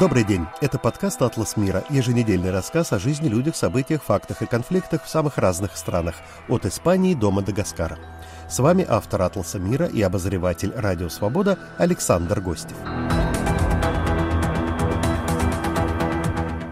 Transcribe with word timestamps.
Добрый 0.00 0.24
день. 0.24 0.46
Это 0.60 0.76
подкаст 0.76 1.22
«Атлас 1.22 1.56
мира», 1.56 1.84
еженедельный 1.88 2.50
рассказ 2.50 2.92
о 2.92 2.98
жизни, 2.98 3.28
людях, 3.28 3.54
событиях, 3.54 4.02
фактах 4.02 4.42
и 4.42 4.46
конфликтах 4.46 5.04
в 5.04 5.08
самых 5.08 5.38
разных 5.38 5.76
странах, 5.76 6.16
от 6.48 6.66
Испании 6.66 7.14
до 7.14 7.30
Мадагаскара. 7.30 7.96
С 8.48 8.58
вами 8.58 8.84
автор 8.88 9.22
«Атласа 9.22 9.60
мира» 9.60 9.86
и 9.86 10.02
обозреватель 10.02 10.72
«Радио 10.74 11.08
Свобода» 11.08 11.60
Александр 11.78 12.40
Гостев. 12.40 12.76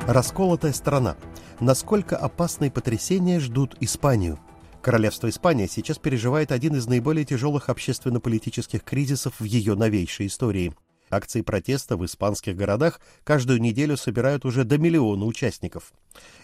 Расколотая 0.09 0.73
страна. 0.73 1.15
Насколько 1.61 2.17
опасные 2.17 2.73
потрясения 2.73 3.39
ждут 3.39 3.77
Испанию? 3.79 4.41
Королевство 4.81 5.29
Испания 5.29 5.69
сейчас 5.69 5.99
переживает 5.99 6.51
один 6.51 6.75
из 6.75 6.89
наиболее 6.89 7.25
тяжелых 7.25 7.69
общественно-политических 7.69 8.83
кризисов 8.83 9.35
в 9.39 9.45
ее 9.45 9.77
новейшей 9.77 10.27
истории– 10.27 10.75
Акции 11.13 11.43
протеста 11.43 11.99
в 11.99 12.05
испанских 12.07 12.57
городах 12.57 13.01
каждую 13.23 13.61
неделю 13.61 13.99
собирают 13.99 14.47
уже 14.47 14.65
до 14.65 14.79
миллиона 14.79 15.27
участников. 15.27 15.93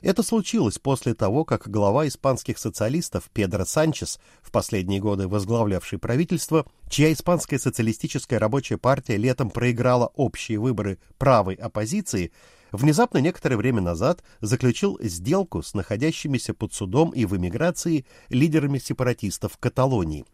Это 0.03 0.23
случилось 0.23 0.79
после 0.79 1.15
того, 1.15 1.45
как 1.45 1.69
глава 1.69 2.07
испанских 2.07 2.59
социалистов 2.59 3.31
Педро 3.33 3.65
Санчес, 3.65 4.21
в 4.43 4.51
последние 4.51 5.01
годы 5.01 5.27
возглавлявший 5.27 5.99
правительство, 5.99 6.67
чья 6.91 7.13
испанская 7.13 7.59
социалистическая 7.59 8.39
рабочая 8.39 8.77
партия 8.77 9.17
летом 9.17 9.51
проиграла 9.51 10.13
общие 10.15 10.59
выборы 10.59 10.99
правой 11.17 11.55
оппозиции, 11.55 12.33
внезапно 12.73 13.19
некоторое 13.19 13.57
время 13.57 13.81
назад 13.81 14.23
заключил 14.41 14.99
сделку 15.03 15.63
с 15.63 15.75
находящимися 15.75 16.55
под 16.55 16.73
судом 16.73 17.11
и 17.11 17.25
в 17.25 17.37
эмиграции 17.37 18.07
лидерами 18.29 18.79
сепаратистов 18.79 19.57
Каталонии. 19.59 20.25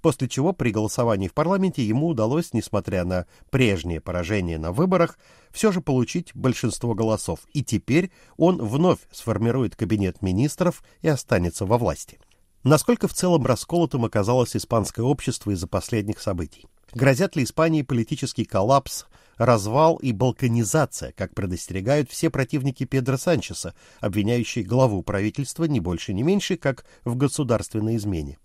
После 0.00 0.28
чего 0.28 0.52
при 0.52 0.70
голосовании 0.70 1.28
в 1.28 1.34
парламенте 1.34 1.86
ему 1.86 2.08
удалось, 2.08 2.52
несмотря 2.52 3.04
на 3.04 3.26
прежнее 3.50 4.00
поражение 4.00 4.58
на 4.58 4.72
выборах, 4.72 5.18
все 5.50 5.72
же 5.72 5.80
получить 5.80 6.34
большинство 6.34 6.94
голосов, 6.94 7.40
и 7.52 7.62
теперь 7.62 8.10
он 8.36 8.58
вновь 8.58 8.98
сформирует 9.10 9.76
кабинет 9.76 10.22
министров 10.22 10.82
и 11.02 11.08
останется 11.08 11.64
во 11.66 11.78
власти. 11.78 12.18
Насколько 12.64 13.08
в 13.08 13.12
целом 13.12 13.44
расколотым 13.44 14.06
оказалось 14.06 14.56
испанское 14.56 15.04
общество 15.04 15.50
из-за 15.50 15.66
последних 15.66 16.20
событий? 16.20 16.66
Грозят 16.94 17.36
ли 17.36 17.44
Испании 17.44 17.82
политический 17.82 18.44
коллапс, 18.44 19.04
развал 19.36 19.96
и 19.96 20.12
балканизация, 20.12 21.12
как 21.12 21.34
предостерегают 21.34 22.10
все 22.10 22.30
противники 22.30 22.84
Педро 22.84 23.16
Санчеса, 23.16 23.74
обвиняющие 24.00 24.64
главу 24.64 25.02
правительства 25.02 25.64
не 25.64 25.80
больше 25.80 26.12
не 26.12 26.22
меньше, 26.22 26.56
как 26.56 26.84
в 27.04 27.16
государственной 27.16 27.96
измене. 27.96 28.38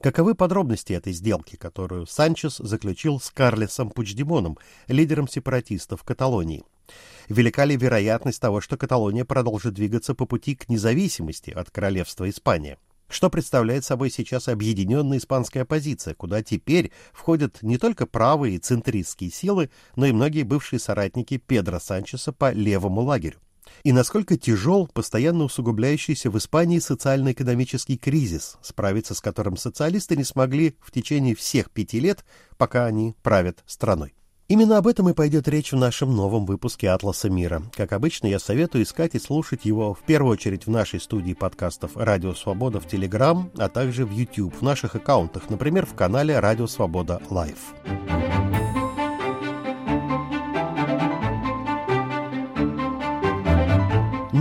Каковы 0.00 0.34
подробности 0.34 0.92
этой 0.92 1.12
сделки, 1.12 1.56
которую 1.56 2.06
Санчес 2.06 2.56
заключил 2.58 3.20
с 3.20 3.30
Карлесом 3.30 3.90
Пучдемоном, 3.90 4.58
лидером 4.88 5.28
сепаратистов 5.28 6.02
Каталонии? 6.02 6.64
Велика 7.28 7.64
ли 7.64 7.76
вероятность 7.76 8.40
того, 8.40 8.60
что 8.60 8.76
Каталония 8.76 9.24
продолжит 9.24 9.74
двигаться 9.74 10.14
по 10.14 10.26
пути 10.26 10.54
к 10.54 10.68
независимости 10.68 11.50
от 11.50 11.70
королевства 11.70 12.28
Испания? 12.28 12.78
Что 13.08 13.30
представляет 13.30 13.84
собой 13.84 14.10
сейчас 14.10 14.48
объединенная 14.48 15.18
испанская 15.18 15.62
оппозиция, 15.62 16.14
куда 16.14 16.42
теперь 16.42 16.90
входят 17.12 17.62
не 17.62 17.78
только 17.78 18.06
правые 18.06 18.56
и 18.56 18.58
центристские 18.58 19.30
силы, 19.30 19.70
но 19.94 20.06
и 20.06 20.12
многие 20.12 20.42
бывшие 20.42 20.80
соратники 20.80 21.36
Педро 21.36 21.78
Санчеса 21.78 22.32
по 22.32 22.52
левому 22.52 23.02
лагерю? 23.02 23.38
И 23.82 23.92
насколько 23.92 24.36
тяжел 24.36 24.86
постоянно 24.86 25.44
усугубляющийся 25.44 26.30
в 26.30 26.38
Испании 26.38 26.78
социально-экономический 26.78 27.96
кризис, 27.96 28.56
справиться 28.62 29.14
с 29.14 29.20
которым 29.20 29.56
социалисты 29.56 30.16
не 30.16 30.24
смогли 30.24 30.76
в 30.80 30.90
течение 30.90 31.34
всех 31.34 31.70
пяти 31.70 32.00
лет, 32.00 32.24
пока 32.56 32.86
они 32.86 33.14
правят 33.22 33.62
страной. 33.66 34.14
Именно 34.46 34.76
об 34.76 34.86
этом 34.86 35.08
и 35.08 35.14
пойдет 35.14 35.48
речь 35.48 35.72
в 35.72 35.76
нашем 35.76 36.14
новом 36.14 36.44
выпуске 36.44 36.90
«Атласа 36.90 37.30
мира». 37.30 37.62
Как 37.74 37.92
обычно, 37.92 38.26
я 38.26 38.38
советую 38.38 38.84
искать 38.84 39.14
и 39.14 39.18
слушать 39.18 39.64
его 39.64 39.94
в 39.94 40.00
первую 40.00 40.32
очередь 40.32 40.66
в 40.66 40.70
нашей 40.70 41.00
студии 41.00 41.32
подкастов 41.32 41.96
«Радио 41.96 42.34
Свобода» 42.34 42.78
в 42.78 42.86
Телеграм, 42.86 43.50
а 43.56 43.70
также 43.70 44.04
в 44.04 44.10
YouTube, 44.10 44.54
в 44.54 44.62
наших 44.62 44.96
аккаунтах, 44.96 45.48
например, 45.48 45.86
в 45.86 45.94
канале 45.94 46.38
«Радио 46.38 46.66
Свобода 46.66 47.22
Лайв». 47.30 47.56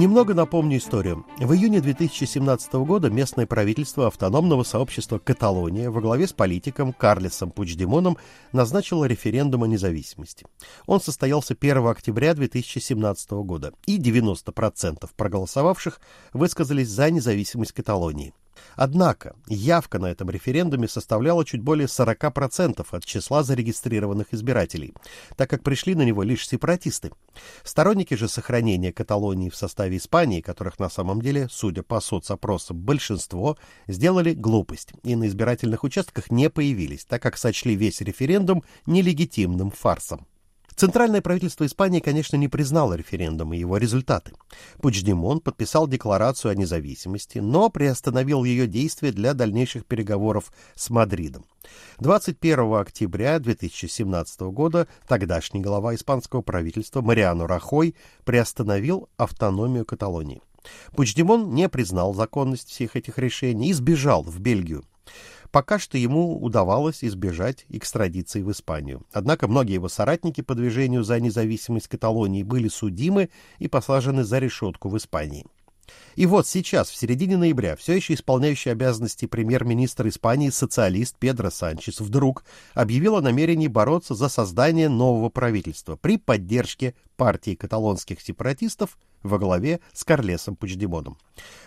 Немного 0.03 0.33
напомню 0.33 0.79
историю. 0.79 1.25
В 1.37 1.53
июне 1.53 1.79
2017 1.79 2.73
года 2.73 3.09
местное 3.09 3.45
правительство 3.45 4.07
автономного 4.07 4.63
сообщества 4.63 5.17
Каталония 5.17 5.89
во 5.89 6.01
главе 6.01 6.27
с 6.27 6.33
политиком 6.33 6.91
Карлесом 6.91 7.51
Пучдемоном 7.51 8.17
назначило 8.51 9.05
референдум 9.05 9.63
о 9.63 9.67
независимости. 9.67 10.45
Он 10.87 10.99
состоялся 10.99 11.55
1 11.57 11.87
октября 11.87 12.33
2017 12.33 13.31
года, 13.31 13.71
и 13.85 13.97
90% 13.97 15.09
проголосовавших 15.15 16.01
высказались 16.33 16.89
за 16.89 17.09
независимость 17.09 17.71
Каталонии. 17.71 18.33
Однако 18.75 19.35
явка 19.47 19.99
на 19.99 20.07
этом 20.07 20.29
референдуме 20.29 20.87
составляла 20.87 21.45
чуть 21.45 21.61
более 21.61 21.87
40% 21.87 22.85
от 22.89 23.05
числа 23.05 23.43
зарегистрированных 23.43 24.33
избирателей, 24.33 24.93
так 25.35 25.49
как 25.49 25.63
пришли 25.63 25.95
на 25.95 26.03
него 26.03 26.23
лишь 26.23 26.47
сепаратисты. 26.47 27.11
Сторонники 27.63 28.13
же 28.13 28.27
сохранения 28.27 28.91
Каталонии 28.91 29.49
в 29.49 29.55
составе 29.55 29.97
Испании, 29.97 30.41
которых 30.41 30.79
на 30.79 30.89
самом 30.89 31.21
деле, 31.21 31.47
судя 31.51 31.83
по 31.83 31.99
соцопросам, 31.99 32.77
большинство, 32.77 33.57
сделали 33.87 34.33
глупость 34.33 34.93
и 35.03 35.15
на 35.15 35.27
избирательных 35.27 35.83
участках 35.83 36.31
не 36.31 36.49
появились, 36.49 37.05
так 37.05 37.21
как 37.21 37.37
сочли 37.37 37.75
весь 37.75 38.01
референдум 38.01 38.63
нелегитимным 38.85 39.71
фарсом. 39.71 40.27
Центральное 40.75 41.21
правительство 41.21 41.65
Испании, 41.65 41.99
конечно, 41.99 42.35
не 42.35 42.47
признало 42.47 42.93
референдум 42.93 43.53
и 43.53 43.57
его 43.57 43.77
результаты. 43.77 44.33
Пучдемон 44.81 45.39
подписал 45.39 45.87
декларацию 45.87 46.51
о 46.51 46.55
независимости, 46.55 47.39
но 47.39 47.69
приостановил 47.69 48.43
ее 48.43 48.67
действие 48.67 49.11
для 49.11 49.33
дальнейших 49.33 49.85
переговоров 49.85 50.51
с 50.75 50.89
Мадридом. 50.89 51.45
21 51.99 52.75
октября 52.75 53.39
2017 53.39 54.41
года 54.41 54.87
тогдашний 55.07 55.61
глава 55.61 55.95
испанского 55.95 56.41
правительства 56.41 57.01
Мариано 57.01 57.47
Рахой 57.47 57.95
приостановил 58.25 59.09
автономию 59.17 59.85
Каталонии. 59.85 60.41
Пучдемон 60.95 61.53
не 61.53 61.69
признал 61.69 62.13
законность 62.13 62.69
всех 62.69 62.95
этих 62.95 63.17
решений 63.17 63.69
и 63.69 63.73
сбежал 63.73 64.23
в 64.23 64.39
Бельгию. 64.39 64.83
Пока 65.53 65.77
что 65.77 65.99
ему 65.99 66.41
удавалось 66.43 67.03
избежать 67.03 67.67
экстрадиции 67.69 68.41
в 68.41 68.49
Испанию. 68.49 69.05
Однако 69.11 69.47
многие 69.47 69.73
его 69.73 69.87
соратники 69.87 70.41
по 70.41 70.55
движению 70.55 71.03
за 71.03 71.19
независимость 71.19 71.89
Каталонии 71.89 72.41
были 72.41 72.67
судимы 72.67 73.29
и 73.59 73.67
посажены 73.67 74.23
за 74.23 74.39
решетку 74.39 74.89
в 74.89 74.97
Испании. 74.97 75.45
И 76.15 76.25
вот 76.25 76.47
сейчас, 76.47 76.89
в 76.89 76.95
середине 76.95 77.37
ноября, 77.37 77.75
все 77.75 77.93
еще 77.93 78.15
исполняющий 78.15 78.71
обязанности 78.71 79.27
премьер-министр 79.27 80.07
Испании 80.07 80.49
социалист 80.49 81.15
Педро 81.19 81.51
Санчес 81.51 81.99
вдруг 81.99 82.45
объявил 82.73 83.17
о 83.17 83.21
намерении 83.21 83.67
бороться 83.67 84.15
за 84.15 84.29
создание 84.29 84.89
нового 84.89 85.29
правительства 85.29 85.97
при 85.97 86.17
поддержке 86.17 86.95
партии 87.15 87.53
каталонских 87.53 88.21
сепаратистов 88.21 88.97
во 89.21 89.37
главе 89.37 89.81
с 89.93 90.03
Карлесом 90.03 90.55
Пучдемоном. 90.55 91.19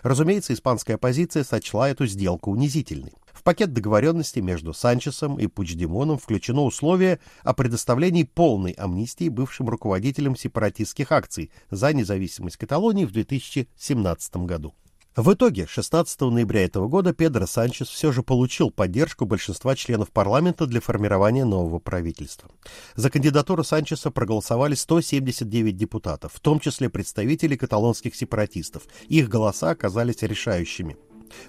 Разумеется, 0.02 0.54
испанская 0.54 0.96
оппозиция 0.96 1.44
сочла 1.44 1.88
эту 1.88 2.06
сделку 2.06 2.50
унизительной 2.50 3.12
пакет 3.46 3.72
договоренностей 3.72 4.40
между 4.40 4.74
Санчесом 4.74 5.38
и 5.38 5.46
Пучдемоном 5.46 6.18
включено 6.18 6.62
условие 6.62 7.20
о 7.44 7.54
предоставлении 7.54 8.24
полной 8.24 8.72
амнистии 8.72 9.28
бывшим 9.28 9.68
руководителям 9.68 10.34
сепаратистских 10.34 11.12
акций 11.12 11.52
за 11.70 11.92
независимость 11.92 12.56
Каталонии 12.56 13.04
в 13.04 13.12
2017 13.12 14.36
году. 14.38 14.74
В 15.14 15.32
итоге 15.32 15.68
16 15.68 16.20
ноября 16.22 16.64
этого 16.64 16.88
года 16.88 17.14
Педро 17.14 17.46
Санчес 17.46 17.88
все 17.88 18.10
же 18.10 18.24
получил 18.24 18.72
поддержку 18.72 19.26
большинства 19.26 19.76
членов 19.76 20.10
парламента 20.10 20.66
для 20.66 20.80
формирования 20.80 21.44
нового 21.44 21.78
правительства. 21.78 22.50
За 22.96 23.10
кандидатуру 23.10 23.62
Санчеса 23.62 24.10
проголосовали 24.10 24.74
179 24.74 25.76
депутатов, 25.76 26.32
в 26.34 26.40
том 26.40 26.58
числе 26.58 26.90
представители 26.90 27.54
каталонских 27.54 28.16
сепаратистов. 28.16 28.82
Их 29.06 29.28
голоса 29.28 29.70
оказались 29.70 30.22
решающими. 30.22 30.96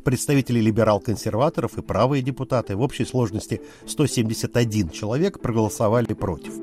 Представители 0.03 0.59
либерал-консерваторов 0.59 1.77
и 1.77 1.81
правые 1.81 2.21
депутаты 2.21 2.75
в 2.75 2.81
общей 2.81 3.05
сложности 3.05 3.61
171 3.85 4.89
человек 4.89 5.39
проголосовали 5.39 6.13
против. 6.13 6.53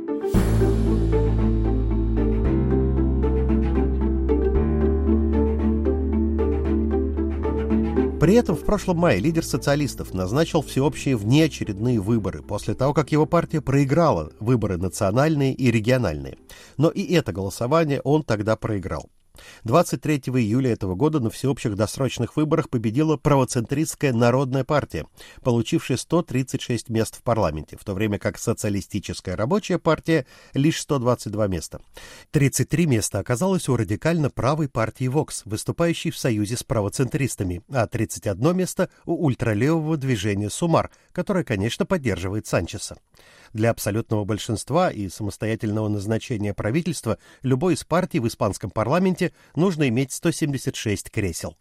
При 8.25 8.37
этом 8.37 8.57
в 8.57 8.65
прошлом 8.65 8.97
мае 8.97 9.21
лидер 9.21 9.45
социалистов 9.45 10.15
назначил 10.15 10.63
всеобщие 10.63 11.15
внеочередные 11.15 12.01
выборы 12.01 12.41
после 12.41 12.73
того, 12.73 12.95
как 12.95 13.13
его 13.13 13.27
партия 13.27 13.61
проиграла 13.61 14.33
выборы 14.41 14.79
национальные 14.79 15.53
и 15.53 15.71
региональные. 15.71 16.39
Но 16.79 16.89
и 16.89 17.03
это 17.13 17.33
голосование 17.33 18.01
он 18.01 18.23
тогда 18.23 18.57
проиграл. 18.57 19.11
23 19.65 20.17
июля 20.17 20.73
этого 20.73 20.95
года 20.95 21.21
на 21.21 21.31
всеобщих 21.31 21.75
досрочных 21.75 22.37
выборах 22.37 22.71
победила 22.71 23.17
правоцентристская 23.17 24.13
Народная 24.13 24.65
партия, 24.65 25.07
получившая 25.43 25.97
136 25.97 26.89
мест 26.89 27.17
в 27.17 27.23
парламенте, 27.23 27.77
в 27.77 27.85
то 27.85 27.95
время 27.95 28.19
как 28.19 28.39
Социалистическая 28.39 29.37
рабочая 29.37 29.79
партия 29.79 30.27
лишь 30.55 30.81
122 30.81 31.47
места. 31.49 31.81
33 32.31 32.87
места 32.87 33.19
оказалось 33.19 33.69
у 33.69 33.77
радикально 33.77 34.31
правой 34.31 34.69
партии 34.69 35.09
ВОКС, 35.09 35.43
выступающей 35.45 36.11
в 36.11 36.19
союзе 36.19 36.57
с 36.57 36.63
правоцентристами, 36.63 37.63
а 37.71 37.87
31 37.87 38.57
место 38.57 38.91
у 39.05 39.25
ультралевого 39.27 39.97
движения 39.97 40.51
«Сумар», 40.51 40.91
которое, 41.15 41.45
конечно, 41.45 41.87
поддерживает 41.87 42.47
Санчеса. 42.47 42.99
Для 43.53 43.71
абсолютного 43.71 44.25
большинства 44.25 44.91
и 44.91 45.09
самостоятельного 45.09 45.89
назначения 45.89 46.53
правительства 46.53 47.19
любой 47.43 47.75
из 47.75 47.85
партий 47.85 48.19
в 48.19 48.27
испанском 48.27 48.71
парламенте 48.71 49.33
нужно 49.55 49.89
иметь 49.89 50.13
176 50.13 51.11
кресел. 51.11 51.57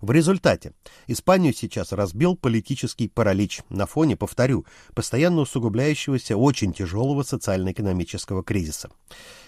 В 0.00 0.10
результате 0.10 0.72
Испанию 1.06 1.52
сейчас 1.52 1.92
разбил 1.92 2.36
политический 2.36 3.08
паралич 3.08 3.60
на 3.68 3.86
фоне, 3.86 4.16
повторю, 4.16 4.66
постоянно 4.94 5.42
усугубляющегося 5.42 6.36
очень 6.36 6.72
тяжелого 6.72 7.22
социально-экономического 7.22 8.42
кризиса. 8.42 8.90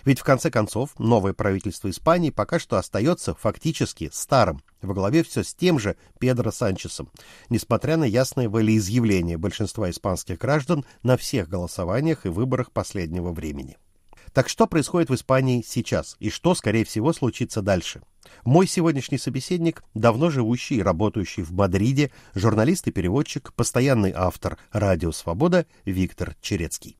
Ведь 0.04 0.20
в 0.20 0.24
конце 0.24 0.50
концов 0.50 0.90
новое 0.98 1.32
правительство 1.32 1.88
Испании 1.88 2.30
пока 2.30 2.58
что 2.58 2.76
остается 2.76 3.34
фактически 3.34 4.10
старым, 4.12 4.62
во 4.82 4.94
главе 4.94 5.22
все 5.22 5.42
с 5.42 5.54
тем 5.54 5.78
же 5.78 5.96
Педро 6.18 6.50
Санчесом, 6.50 7.10
несмотря 7.48 7.96
на 7.96 8.04
ясное 8.04 8.48
волеизъявление 8.48 9.38
большинства 9.38 9.90
испанских 9.90 10.38
граждан 10.38 10.84
на 11.02 11.16
всех 11.16 11.48
голосованиях 11.48 12.26
и 12.26 12.30
выборах 12.30 12.72
последнего 12.72 13.32
времени. 13.32 13.76
Так 14.32 14.48
что 14.48 14.66
происходит 14.66 15.10
в 15.10 15.14
Испании 15.14 15.62
сейчас 15.66 16.16
и 16.18 16.30
что, 16.30 16.54
скорее 16.54 16.84
всего, 16.84 17.12
случится 17.12 17.60
дальше? 17.60 18.00
Мой 18.44 18.66
сегодняшний 18.66 19.18
собеседник, 19.18 19.84
давно 19.94 20.30
живущий 20.30 20.76
и 20.76 20.82
работающий 20.82 21.42
в 21.42 21.52
Мадриде, 21.52 22.10
журналист 22.34 22.88
и 22.88 22.92
переводчик, 22.92 23.52
постоянный 23.52 24.12
автор 24.14 24.58
«Радио 24.70 25.12
Свобода» 25.12 25.66
Виктор 25.84 26.34
Черецкий. 26.40 26.96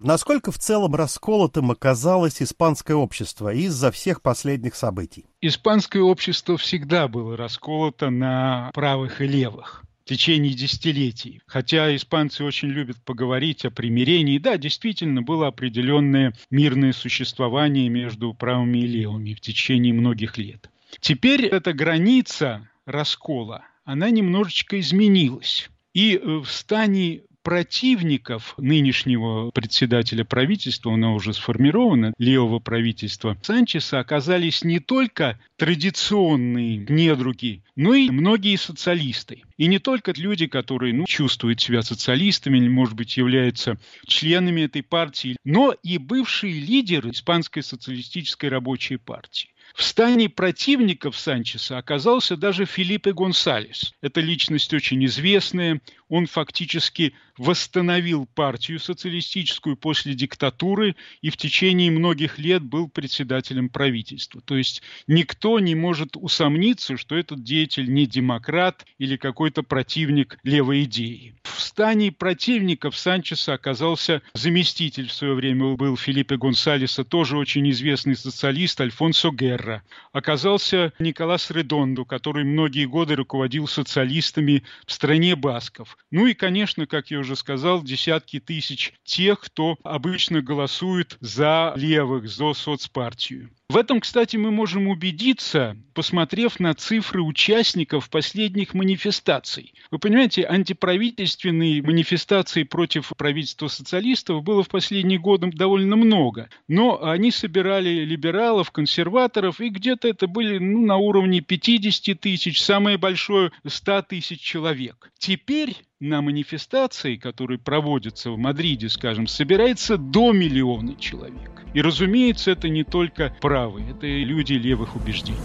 Насколько 0.00 0.52
в 0.52 0.58
целом 0.58 0.94
расколотым 0.94 1.70
оказалось 1.70 2.42
испанское 2.42 2.96
общество 2.96 3.52
из-за 3.52 3.90
всех 3.90 4.22
последних 4.22 4.74
событий? 4.74 5.26
Испанское 5.40 6.02
общество 6.02 6.56
всегда 6.58 7.08
было 7.08 7.36
расколото 7.36 8.10
на 8.10 8.70
правых 8.74 9.20
и 9.20 9.26
левых 9.26 9.85
в 10.06 10.08
течение 10.08 10.54
десятилетий. 10.54 11.42
Хотя 11.46 11.94
испанцы 11.96 12.44
очень 12.44 12.68
любят 12.68 12.96
поговорить 13.04 13.64
о 13.64 13.72
примирении. 13.72 14.38
Да, 14.38 14.56
действительно, 14.56 15.20
было 15.20 15.48
определенное 15.48 16.32
мирное 16.48 16.92
существование 16.92 17.88
между 17.88 18.32
правыми 18.32 18.78
и 18.78 18.86
левыми 18.86 19.34
в 19.34 19.40
течение 19.40 19.92
многих 19.92 20.38
лет. 20.38 20.70
Теперь 21.00 21.44
эта 21.46 21.72
граница 21.72 22.68
раскола, 22.84 23.64
она 23.84 24.10
немножечко 24.10 24.78
изменилась. 24.78 25.68
И 25.92 26.14
э, 26.14 26.24
в 26.24 26.46
стане 26.46 27.22
противников 27.46 28.54
нынешнего 28.58 29.52
председателя 29.52 30.24
правительства, 30.24 30.92
оно 30.92 31.14
уже 31.14 31.32
сформировано, 31.32 32.12
левого 32.18 32.58
правительства, 32.58 33.38
Санчеса 33.40 34.00
оказались 34.00 34.64
не 34.64 34.80
только 34.80 35.38
традиционные 35.56 36.78
недруги, 36.88 37.62
но 37.76 37.94
и 37.94 38.10
многие 38.10 38.56
социалисты. 38.56 39.44
И 39.58 39.68
не 39.68 39.78
только 39.78 40.12
люди, 40.16 40.48
которые 40.48 40.92
ну, 40.92 41.04
чувствуют 41.06 41.60
себя 41.60 41.82
социалистами 41.82 42.58
или, 42.58 42.66
может 42.66 42.96
быть, 42.96 43.16
являются 43.16 43.78
членами 44.08 44.62
этой 44.62 44.82
партии, 44.82 45.36
но 45.44 45.72
и 45.84 45.98
бывшие 45.98 46.52
лидеры 46.52 47.10
Испанской 47.10 47.62
социалистической 47.62 48.48
рабочей 48.48 48.96
партии. 48.96 49.50
В 49.74 49.82
стане 49.82 50.28
противников 50.28 51.18
Санчеса 51.18 51.78
оказался 51.78 52.36
даже 52.36 52.64
Филиппе 52.64 53.12
Гонсалес. 53.12 53.94
Это 54.00 54.20
личность 54.20 54.72
очень 54.72 55.04
известная. 55.04 55.80
Он 56.08 56.26
фактически 56.26 57.14
восстановил 57.36 58.26
партию 58.26 58.78
социалистическую 58.78 59.76
после 59.76 60.14
диктатуры 60.14 60.96
и 61.20 61.30
в 61.30 61.36
течение 61.36 61.90
многих 61.90 62.38
лет 62.38 62.62
был 62.62 62.88
председателем 62.88 63.68
правительства. 63.68 64.40
То 64.40 64.56
есть 64.56 64.82
никто 65.06 65.58
не 65.60 65.74
может 65.74 66.16
усомниться, 66.16 66.96
что 66.96 67.16
этот 67.16 67.42
деятель 67.42 67.92
не 67.92 68.06
демократ 68.06 68.86
или 68.98 69.16
какой-то 69.16 69.62
противник 69.62 70.38
левой 70.42 70.84
идеи. 70.84 71.34
В 71.42 71.60
стане 71.60 72.12
противников 72.12 72.96
Санчеса 72.96 73.54
оказался 73.54 74.22
заместитель 74.34 75.08
в 75.08 75.12
свое 75.12 75.34
время 75.34 75.74
был 75.74 75.96
Филиппе 75.96 76.36
Гонсалеса, 76.36 77.04
тоже 77.04 77.36
очень 77.36 77.68
известный 77.70 78.16
социалист 78.16 78.80
Альфонсо 78.80 79.30
Герра. 79.30 79.55
Серра 79.56 79.82
оказался 80.12 80.92
Николас 80.98 81.50
Редондо, 81.50 82.04
который 82.04 82.44
многие 82.44 82.84
годы 82.86 83.16
руководил 83.16 83.66
социалистами 83.66 84.62
в 84.86 84.92
стране 84.92 85.34
басков. 85.34 85.96
Ну 86.10 86.26
и, 86.26 86.34
конечно, 86.34 86.86
как 86.86 87.10
я 87.10 87.18
уже 87.18 87.36
сказал, 87.36 87.82
десятки 87.82 88.40
тысяч 88.40 88.92
тех, 89.04 89.40
кто 89.40 89.76
обычно 89.82 90.42
голосует 90.42 91.16
за 91.20 91.72
левых, 91.76 92.28
за 92.28 92.52
соцпартию. 92.52 93.50
В 93.68 93.76
этом, 93.76 94.00
кстати, 94.00 94.36
мы 94.36 94.52
можем 94.52 94.86
убедиться, 94.86 95.76
посмотрев 95.92 96.60
на 96.60 96.72
цифры 96.74 97.20
участников 97.20 98.08
последних 98.08 98.74
манифестаций. 98.74 99.74
Вы 99.90 99.98
понимаете, 99.98 100.46
антиправительственные 100.46 101.82
манифестации 101.82 102.62
против 102.62 103.12
правительства 103.16 103.66
социалистов 103.66 104.44
было 104.44 104.62
в 104.62 104.68
последние 104.68 105.18
годы 105.18 105.50
довольно 105.50 105.96
много. 105.96 106.48
Но 106.68 107.02
они 107.02 107.32
собирали 107.32 108.04
либералов, 108.04 108.70
консерваторов, 108.70 109.60
и 109.60 109.68
где-то 109.68 110.06
это 110.06 110.28
были 110.28 110.58
ну, 110.58 110.86
на 110.86 110.96
уровне 110.96 111.40
50 111.40 112.20
тысяч, 112.20 112.62
самое 112.62 112.98
большое 112.98 113.50
100 113.66 114.02
тысяч 114.02 114.40
человек. 114.40 115.10
Теперь 115.18 115.76
на 116.00 116.20
манифестации, 116.20 117.16
которые 117.16 117.58
проводятся 117.58 118.30
в 118.30 118.38
Мадриде, 118.38 118.88
скажем, 118.88 119.26
собирается 119.26 119.96
до 119.96 120.32
миллиона 120.32 120.94
человек. 120.96 121.62
И, 121.74 121.80
разумеется, 121.80 122.50
это 122.50 122.68
не 122.68 122.84
только 122.84 123.34
правые, 123.40 123.90
это 123.90 124.06
и 124.06 124.24
люди 124.24 124.54
левых 124.54 124.96
убеждений. 124.96 125.38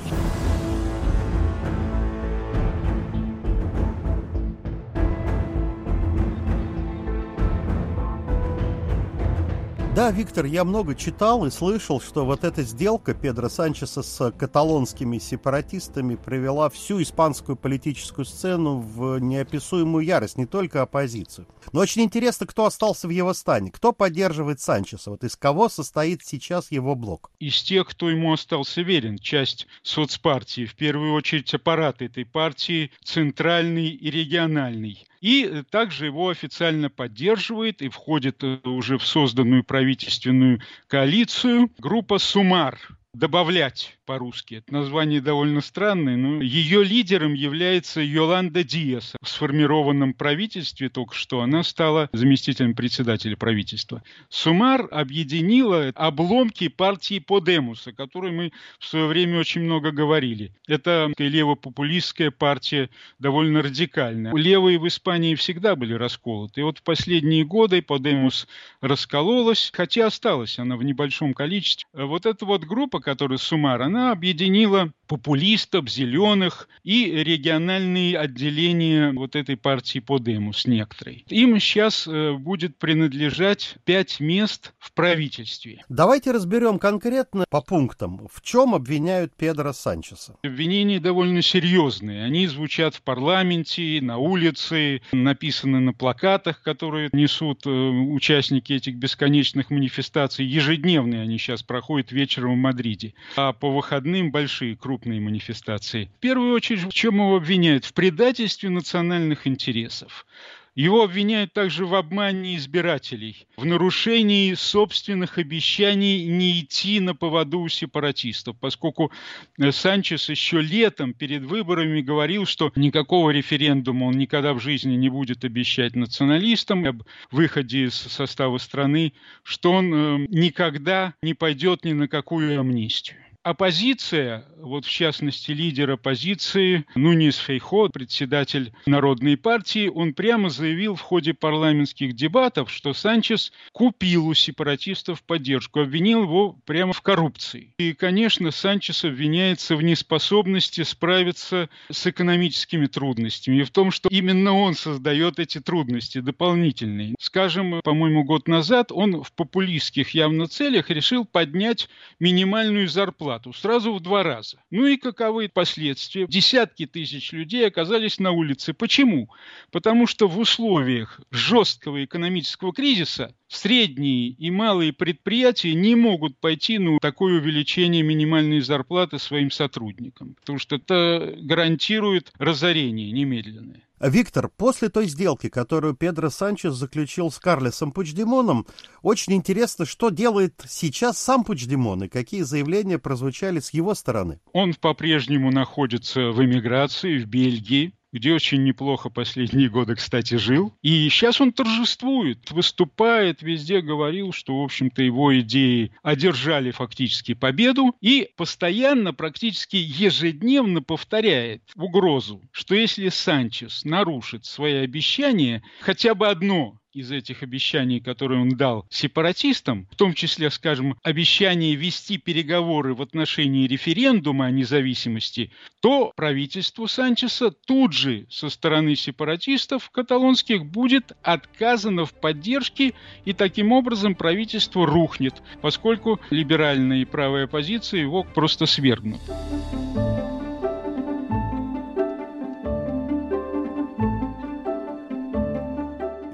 Да, 10.02 10.10
Виктор, 10.10 10.46
я 10.46 10.64
много 10.64 10.96
читал 10.96 11.46
и 11.46 11.52
слышал, 11.52 12.02
что 12.02 12.26
вот 12.26 12.44
эта 12.44 12.64
сделка 12.64 13.14
Педро 13.14 13.50
Санчеса 13.50 14.02
с 14.02 14.32
каталонскими 14.32 15.20
сепаратистами 15.20 16.16
привела 16.16 16.72
всю 16.72 17.04
испанскую 17.04 17.56
политическую 17.56 18.26
сцену 18.26 18.80
в 18.80 19.20
неописуемую 19.20 20.04
ярость, 20.04 20.40
не 20.40 20.48
только 20.48 20.82
оппозицию. 20.82 21.46
Но 21.72 21.82
очень 21.82 22.02
интересно, 22.02 22.48
кто 22.48 22.66
остался 22.66 23.08
в 23.08 23.12
его 23.12 23.32
стане, 23.36 23.70
кто 23.70 23.92
поддерживает 23.94 24.60
Санчеса, 24.60 25.12
вот 25.12 25.24
из 25.24 25.36
кого 25.36 25.70
состоит 25.70 26.26
сейчас 26.26 26.72
его 26.72 26.96
блок? 26.96 27.30
Из 27.38 27.62
тех, 27.62 27.88
кто 27.88 28.10
ему 28.10 28.34
остался 28.34 28.82
верен, 28.82 29.20
часть 29.20 29.68
соцпартии, 29.84 30.66
в 30.66 30.74
первую 30.74 31.14
очередь 31.14 31.54
аппарат 31.54 32.02
этой 32.02 32.26
партии, 32.26 32.90
центральный 33.04 33.90
и 33.90 34.10
региональный. 34.10 35.06
И 35.22 35.64
также 35.70 36.08
его 36.08 36.30
официально 36.30 36.90
поддерживает 36.90 37.82
и 37.84 37.90
входит 37.90 38.44
э, 38.44 38.58
уже 38.64 38.98
в 38.98 39.06
созданную 39.06 39.64
правительственную 39.64 40.62
коалицию 40.88 41.72
группа 41.78 42.18
«Сумар», 42.18 42.80
добавлять 43.14 43.98
по-русски. 44.06 44.56
Это 44.56 44.74
название 44.74 45.22
довольно 45.22 45.62
странное, 45.62 46.16
но 46.16 46.42
ее 46.42 46.84
лидером 46.84 47.34
является 47.34 48.02
Йоланда 48.02 48.64
Диас. 48.64 49.14
В 49.22 49.28
сформированном 49.28 50.14
правительстве 50.14 50.90
только 50.90 51.14
что 51.14 51.42
она 51.42 51.64
стала 51.64 52.10
заместителем 52.14 52.74
председателя 52.74 53.36
правительства. 53.36 54.02
Сумар 54.30 54.88
объединила 54.92 55.92
обломки 55.96 56.70
партии 56.70 57.20
Подемуса, 57.20 57.90
о 57.90 57.94
которой 57.94 58.32
мы 58.32 58.52
в 58.80 58.86
свое 58.86 59.08
время 59.08 59.40
очень 59.40 59.62
много 59.62 59.92
говорили. 59.92 60.54
Это 60.68 61.12
левопопулистская 61.18 62.32
партия, 62.32 62.90
довольно 63.20 63.62
радикальная. 63.62 64.34
Левые 64.34 64.80
в 64.80 64.88
Испании 64.88 65.36
всегда 65.36 65.76
были 65.76 65.94
расколоты. 65.94 66.62
И 66.62 66.64
вот 66.64 66.80
в 66.80 66.84
последние 66.84 67.44
годы 67.44 67.82
Подемус 67.82 68.48
раскололась, 68.80 69.70
хотя 69.74 70.08
осталась 70.08 70.60
она 70.60 70.78
в 70.78 70.84
небольшом 70.84 71.34
количестве. 71.34 71.88
Вот 71.94 72.26
эта 72.26 72.46
вот 72.46 72.64
группа, 72.64 73.01
которая 73.02 73.38
Сумар, 73.38 73.82
она 73.82 74.12
объединила 74.12 74.92
популистов, 75.12 75.90
зеленых 75.90 76.70
и 76.84 77.12
региональные 77.12 78.18
отделения 78.18 79.12
вот 79.12 79.36
этой 79.36 79.58
партии 79.58 80.00
Подемус 80.00 80.66
некоторые. 80.66 81.26
Им 81.28 81.60
сейчас 81.60 82.08
э, 82.08 82.32
будет 82.32 82.78
принадлежать 82.78 83.76
пять 83.84 84.22
мест 84.22 84.72
в 84.80 84.94
правительстве. 84.94 85.84
Давайте 85.90 86.32
разберем 86.32 86.80
конкретно 86.80 87.44
по 87.50 87.60
пунктам. 87.60 88.26
В 88.32 88.42
чем 88.42 88.74
обвиняют 88.74 89.36
Педро 89.36 89.74
Санчеса? 89.74 90.38
Обвинения 90.44 91.02
довольно 91.02 91.42
серьезные. 91.42 92.24
Они 92.24 92.48
звучат 92.48 92.96
в 92.96 93.02
парламенте, 93.02 94.00
на 94.02 94.18
улице, 94.18 95.02
написаны 95.12 95.82
на 95.82 95.92
плакатах, 95.92 96.62
которые 96.62 97.10
несут 97.12 97.66
э, 97.66 97.70
участники 97.70 98.72
этих 98.72 98.96
бесконечных 98.96 99.72
манифестаций. 99.72 100.46
Ежедневные 100.46 101.24
они 101.24 101.38
сейчас 101.38 101.64
проходят 101.64 102.14
вечером 102.14 102.54
в 102.54 102.58
Мадриде. 102.58 102.91
Мадриде, 102.92 103.14
а 103.36 103.54
по 103.54 103.72
выходным 103.72 104.32
большие 104.32 104.76
крупные 104.76 105.20
манифестации. 105.20 106.10
В 106.18 106.20
первую 106.20 106.54
очередь, 106.54 106.84
в 106.84 106.94
чем 106.94 107.16
его 107.16 107.36
обвиняют? 107.38 107.86
В 107.86 107.94
предательстве 107.94 108.70
национальных 108.70 109.48
интересов. 109.48 110.26
Его 110.76 111.04
обвиняют 111.04 111.52
также 111.52 111.86
в 111.86 111.94
обмане 111.96 112.56
избирателей, 112.56 113.46
в 113.58 113.66
нарушении 113.66 114.54
собственных 114.54 115.38
обещаний 115.38 116.26
не 116.26 116.62
идти 116.62 117.02
на 117.02 117.14
поводу 117.14 117.60
у 117.60 117.68
сепаратистов, 117.68 118.56
поскольку 118.58 119.12
э, 119.58 119.72
Санчес 119.74 120.30
еще 120.30 120.62
летом 120.62 121.14
перед 121.14 121.44
выборами 121.44 122.00
говорил, 122.00 122.46
что 122.46 122.72
никакого 122.78 123.32
референдума 123.32 124.06
он 124.06 124.18
никогда 124.18 124.54
в 124.54 124.62
жизни 124.62 124.96
не 124.96 125.10
будет 125.10 125.44
обещать 125.44 125.98
националистам 125.98 126.86
об 126.86 127.04
выходе 127.32 127.86
из 127.86 127.96
состава 127.96 128.58
страны, 128.58 129.12
что 129.44 129.74
он 129.74 129.94
э, 129.94 130.28
никогда 130.30 131.16
не 131.22 131.34
пойдет 131.34 131.84
ни 131.84 131.92
на 131.92 132.08
какую 132.08 132.58
амнистию. 132.58 133.18
Оппозиция, 133.44 134.46
вот 134.62 134.86
в 134.86 134.90
частности 134.90 135.52
лидер 135.52 135.92
оппозиции 135.92 136.86
Нунис 136.96 137.38
Фейхо, 137.38 137.90
председатель 137.90 138.74
Народной 138.86 139.38
партии, 139.38 139.88
он 139.88 140.14
прямо 140.14 140.50
заявил 140.50 140.96
в 140.96 141.02
ходе 141.02 141.34
парламентских 141.34 142.14
дебатов, 142.14 142.72
что 142.72 142.94
Санчес 142.94 143.52
купил 143.72 144.28
у 144.28 144.34
сепаратистов 144.34 145.24
поддержку, 145.24 145.82
обвинил 145.82 146.24
его 146.24 146.58
прямо 146.66 146.94
в 146.94 147.02
коррупции. 147.02 147.74
И, 147.78 147.94
конечно, 147.94 148.52
Санчес 148.52 149.04
обвиняется 149.04 149.76
в 149.76 149.84
неспособности 149.84 150.84
справиться 150.84 151.70
с 151.92 152.08
экономическими 152.08 152.86
трудностями 152.86 153.58
и 153.58 153.64
в 153.64 153.72
том, 153.72 153.92
что 153.92 154.10
именно 154.10 154.54
он 154.54 154.76
создает 154.76 155.40
эти 155.40 155.60
трудности 155.60 156.20
дополнительные. 156.20 157.16
Скажем, 157.20 157.82
по-моему, 157.84 158.24
год 158.24 158.48
назад 158.48 158.92
он 158.92 159.24
в 159.24 159.32
популистских 159.34 160.12
явно 160.12 160.48
целях 160.48 160.90
решил 160.90 161.26
поднять 161.26 161.90
минимальную 162.20 162.88
зарплату 162.88 163.54
сразу 163.54 163.94
в 163.94 164.00
два 164.00 164.24
раза. 164.24 164.51
Ну 164.70 164.86
и 164.86 164.98
каковы 164.98 165.50
последствия? 165.50 166.28
Десятки 166.28 166.86
тысяч 166.86 167.32
людей 167.32 167.68
оказались 167.68 168.20
на 168.20 168.32
улице. 168.32 168.74
Почему? 168.74 169.30
Потому 169.72 170.08
что 170.08 170.28
в 170.28 170.38
условиях 170.40 171.20
жесткого 171.32 172.04
экономического 172.04 172.74
кризиса 172.74 173.36
средние 173.56 174.30
и 174.30 174.50
малые 174.52 174.94
предприятия 174.94 175.74
не 175.74 175.96
могут 175.96 176.38
пойти 176.40 176.80
на 176.80 177.00
такое 177.00 177.40
увеличение 177.40 178.04
минимальной 178.04 178.62
зарплаты 178.62 179.20
своим 179.20 179.52
сотрудникам, 179.52 180.36
потому 180.40 180.60
что 180.60 180.78
это 180.78 181.36
гарантирует 181.42 182.32
разорение 182.38 183.12
немедленное. 183.12 183.84
Виктор, 184.00 184.50
после 184.50 184.90
той 184.90 185.06
сделки, 185.06 185.48
которую 185.50 185.96
Педро 185.96 186.30
Санчес 186.30 186.74
заключил 186.74 187.30
с 187.30 187.38
Карлесом 187.38 187.92
Пучдемоном, 187.92 188.66
очень 189.04 189.34
интересно, 189.34 189.86
что 189.86 190.10
делает 190.10 190.56
сейчас 190.68 191.20
сам 191.20 191.44
Пучдемон 191.44 192.06
и 192.06 192.10
какие 192.10 192.42
заявления 192.42 192.98
прозвучали 192.98 193.60
с 193.60 193.72
его 193.72 193.94
стороны. 193.94 194.40
Он 194.54 194.74
по-прежнему 194.74 195.52
находится 195.52 196.32
в 196.32 196.44
эмиграции 196.44 197.20
в 197.20 197.28
Бельгии 197.28 197.94
где 198.12 198.34
очень 198.34 198.64
неплохо 198.64 199.10
последние 199.10 199.70
годы, 199.70 199.96
кстати, 199.96 200.36
жил. 200.36 200.74
И 200.82 201.08
сейчас 201.10 201.40
он 201.40 201.54
торжествует, 201.54 202.52
выступает, 202.52 203.42
везде 203.42 203.82
говорил, 203.82 204.34
что, 204.34 204.60
в 204.60 204.64
общем-то, 204.64 205.02
его 205.02 205.40
идеи 205.40 205.92
одержали 206.04 206.72
фактически 206.72 207.34
победу 207.34 207.96
и 208.02 208.30
постоянно, 208.36 209.14
практически 209.14 209.76
ежедневно 209.76 210.82
повторяет 210.82 211.64
угрозу, 211.76 212.42
что 212.52 212.76
если 212.76 213.10
Санчес 213.10 213.86
нарушит 213.86 214.46
свои 214.46 214.76
обещания, 214.76 215.64
хотя 215.80 216.16
бы 216.16 216.28
одно 216.28 216.81
из 216.94 217.12
этих 217.12 217.44
обещаний, 217.44 218.00
которые 218.00 218.42
он 218.42 218.50
дал 218.50 218.86
сепаратистам, 218.90 219.88
в 219.92 219.96
том 219.96 220.14
числе, 220.14 220.50
скажем, 220.50 220.98
обещание 221.04 221.76
вести 221.76 222.18
переговоры 222.18 222.94
в 222.94 223.02
отношении 223.02 223.68
референдума 223.68 224.46
о 224.46 224.52
независимости, 224.52 225.52
то 225.80 226.12
правительству 226.16 226.88
Санчеса 226.88 227.52
тут 227.52 227.94
же 227.94 228.26
со 228.30 228.50
стороны 228.50 228.96
сепаратистов 228.96 229.90
каталонских 229.90 230.66
будет 230.66 231.14
отказано 231.24 232.06
в 232.06 232.14
поддержке, 232.14 232.94
и 233.26 233.34
таким 233.34 233.72
образом 233.72 234.16
правительство 234.16 234.86
рухнет, 234.86 235.42
поскольку 235.62 236.20
либеральная 236.30 237.00
и 237.00 237.06
правая 237.06 237.48
позиция 237.48 238.02
его 238.02 238.24
просто 238.24 238.66
свергнут. 238.66 239.22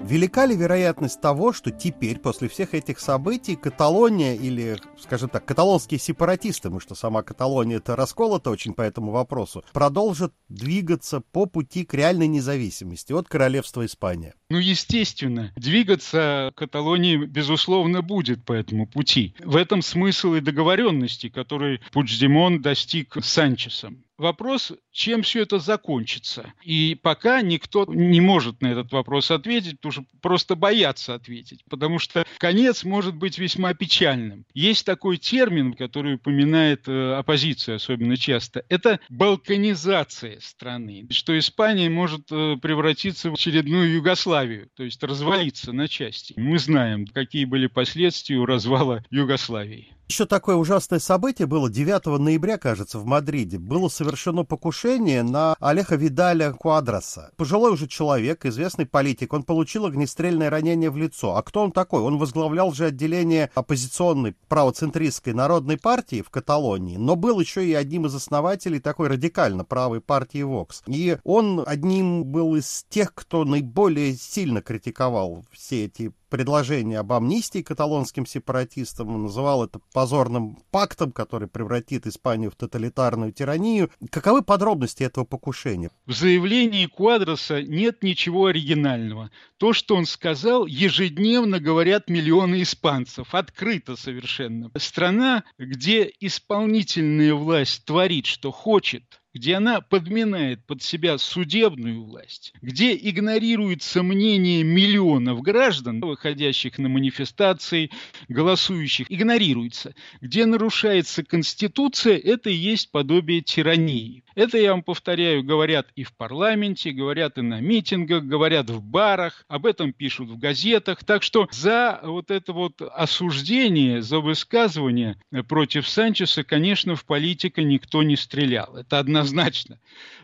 Велика 0.08 0.46
ли 0.46 0.56
вероятность 0.56 1.20
того, 1.20 1.52
что 1.52 1.70
теперь, 1.70 2.18
после 2.20 2.48
всех 2.48 2.74
этих 2.74 3.02
событий, 3.02 3.58
Каталония 3.58 4.36
или, 4.36 4.78
скажем 4.98 5.28
так, 5.28 5.44
каталонские 5.44 6.00
сепаратисты, 6.00 6.70
потому 6.70 6.80
что 6.80 6.96
сама 6.96 7.24
Каталония 7.24 7.78
это 7.78 7.98
расколота 7.98 8.50
очень 8.50 8.74
по 8.74 8.84
этому 8.84 9.12
вопросу, 9.12 9.66
продолжат 9.74 10.34
двигаться 10.48 11.20
по 11.20 11.46
пути 11.46 11.84
к 11.84 11.94
реальной 11.94 12.28
независимости 12.28 13.12
от 13.12 13.28
королевства 13.28 13.86
Испания? 13.86 14.34
Ну, 14.50 14.60
естественно, 14.60 15.52
двигаться 15.58 16.54
Каталония, 16.56 17.18
безусловно, 17.18 18.02
будет 18.02 18.46
по 18.46 18.54
этому 18.54 18.88
пути. 18.88 19.36
В 19.44 19.58
этом 19.58 19.82
смысл 19.82 20.36
и 20.36 20.40
договоренности, 20.40 21.28
который 21.28 21.82
Пучдемон 21.92 22.62
достиг 22.62 23.18
с 23.22 23.26
Санчесом. 23.26 24.06
Вопрос, 24.18 24.74
чем 24.92 25.22
все 25.22 25.44
это 25.44 25.60
закончится. 25.60 26.54
И 26.64 26.98
пока 27.02 27.42
никто 27.42 27.86
не 27.88 28.20
может 28.20 28.62
на 28.62 28.68
этот 28.68 28.92
вопрос 28.92 29.30
ответить, 29.30 29.80
потому 29.80 29.92
что 29.92 30.06
просто 30.22 30.56
боятся 30.56 31.14
ответить. 31.14 31.64
Потому 31.70 32.00
что 32.00 32.26
конец 32.40 32.84
может 32.84 33.16
быть 33.16 33.38
весьма 33.38 33.74
печальным. 33.76 34.46
Есть 34.54 34.86
такой 34.86 35.18
термин, 35.18 35.74
который 35.74 36.16
упоминает 36.16 36.88
э, 36.88 37.14
оппозиция 37.14 37.76
особенно 37.76 38.18
часто. 38.18 38.66
Это 38.70 39.00
балканизация 39.10 40.40
страны. 40.42 41.08
Что 41.12 41.38
Испания 41.38 41.90
может 41.90 42.32
э, 42.32 42.56
превратиться 42.60 43.30
в 43.30 43.36
очередную 43.36 43.94
Югославию, 43.94 44.70
то 44.76 44.84
есть 44.84 45.02
развалиться 45.04 45.74
на 45.74 45.88
части. 45.88 46.34
Мы 46.38 46.58
знаем, 46.58 47.06
какие 47.06 47.46
были 47.46 47.68
последствия 47.68 48.38
у 48.38 48.46
развала 48.46 49.04
Югославии. 49.12 49.94
Еще 50.10 50.26
такое 50.26 50.56
ужасное 50.56 51.00
событие 51.00 51.48
было 51.48 51.70
9 51.70 52.06
ноября, 52.20 52.58
кажется, 52.58 52.98
в 52.98 53.06
Мадриде. 53.06 53.60
Было 53.60 53.90
совершено 54.08 54.46
покушение 54.46 55.22
на 55.22 55.58
Олега 55.60 55.96
Видаля 55.98 56.54
Куадраса. 56.54 57.32
Пожилой 57.36 57.74
уже 57.74 57.88
человек, 57.88 58.46
известный 58.46 58.86
политик. 58.86 59.34
Он 59.34 59.44
получил 59.44 59.86
огнестрельное 59.86 60.50
ранение 60.50 60.90
в 60.90 60.96
лицо. 60.96 61.36
А 61.36 61.44
кто 61.44 61.62
он 61.62 61.74
такой? 61.74 62.02
Он 62.02 62.18
возглавлял 62.18 62.72
же 62.72 62.86
отделение 62.86 63.52
оппозиционной 63.54 64.38
правоцентристской 64.48 65.34
народной 65.34 65.78
партии 65.78 66.22
в 66.22 66.30
Каталонии, 66.30 66.96
но 66.96 67.18
был 67.18 67.42
еще 67.42 67.66
и 67.66 67.74
одним 67.74 68.06
из 68.06 68.16
основателей 68.16 68.80
такой 68.80 69.10
радикально 69.10 69.66
правой 69.66 70.00
партии 70.00 70.44
Вокс. 70.44 70.84
И 70.88 71.18
он 71.26 71.64
одним 71.68 72.24
был 72.24 72.56
из 72.56 72.86
тех, 72.88 73.14
кто 73.14 73.44
наиболее 73.44 74.16
сильно 74.16 74.62
критиковал 74.62 75.44
все 75.52 75.86
эти 75.86 76.14
предложение 76.29 77.00
об 77.00 77.13
амнистии 77.13 77.62
каталонским 77.62 78.25
сепаратистам, 78.25 79.10
он 79.10 79.24
называл 79.24 79.65
это 79.65 79.79
позорным 79.93 80.57
пактом, 80.72 81.12
который 81.12 81.48
превратит 81.48 82.07
Испанию 82.07 82.51
в 82.51 82.55
тоталитарную 82.55 83.31
тиранию. 83.31 83.89
Каковы 84.10 84.41
подробности 84.41 85.03
этого 85.03 85.25
покушения? 85.25 85.91
В 86.05 86.13
заявлении 86.13 86.86
Квадроса 86.86 87.62
нет 87.62 88.03
ничего 88.03 88.48
оригинального. 88.48 89.31
То, 89.57 89.74
что 89.74 89.96
он 89.96 90.05
сказал, 90.05 90.65
ежедневно 90.65 91.60
говорят 91.60 92.10
миллионы 92.10 92.62
испанцев, 92.62 93.34
открыто 93.34 93.96
совершенно. 93.96 94.72
Страна, 94.77 95.43
где 95.57 96.12
исполнительная 96.19 97.34
власть 97.34 97.86
творит, 97.86 98.25
что 98.25 98.51
хочет, 98.51 99.22
где 99.38 99.53
она 99.53 99.82
подминает 99.82 100.65
под 100.65 100.82
себя 100.82 101.20
судебную 101.20 102.03
власть, 102.03 102.53
где 102.63 102.96
игнорируется 102.96 104.01
мнение 104.01 104.63
миллионов 104.63 105.41
граждан, 105.44 106.00
выходящих 106.00 106.79
на 106.79 106.89
манифестации, 106.89 107.91
голосующих, 108.29 109.06
игнорируется, 109.12 109.94
где 110.22 110.48
нарушается 110.48 111.24
Конституция, 111.24 112.17
это 112.17 112.50
и 112.50 112.56
есть 112.56 112.89
подобие 112.89 113.41
тирании. 113.41 114.24
Это, 114.38 114.60
я 114.60 114.70
вам 114.70 114.84
повторяю, 114.84 115.44
говорят 115.44 115.88
и 115.96 116.03
в 116.03 116.15
парламенте, 116.15 116.91
говорят 116.91 117.39
и 117.39 117.41
на 117.41 117.60
митингах, 117.60 118.24
говорят 118.24 118.70
в 118.70 118.84
барах, 118.84 119.44
об 119.48 119.65
этом 119.65 119.94
пишут 119.94 120.29
в 120.29 120.38
газетах. 120.38 121.03
Так 121.03 121.24
что 121.24 121.48
за 121.51 122.00
вот 122.03 122.29
это 122.29 122.53
вот 122.53 122.79
осуждение, 122.84 124.03
за 124.03 124.20
высказывание 124.20 125.20
против 125.48 125.89
Санчеса, 125.89 126.44
конечно, 126.44 126.96
в 126.96 127.03
политика 127.03 127.63
никто 127.63 128.03
не 128.03 128.15
стрелял. 128.15 128.77
Это 128.77 129.00
однозначно. 129.00 129.79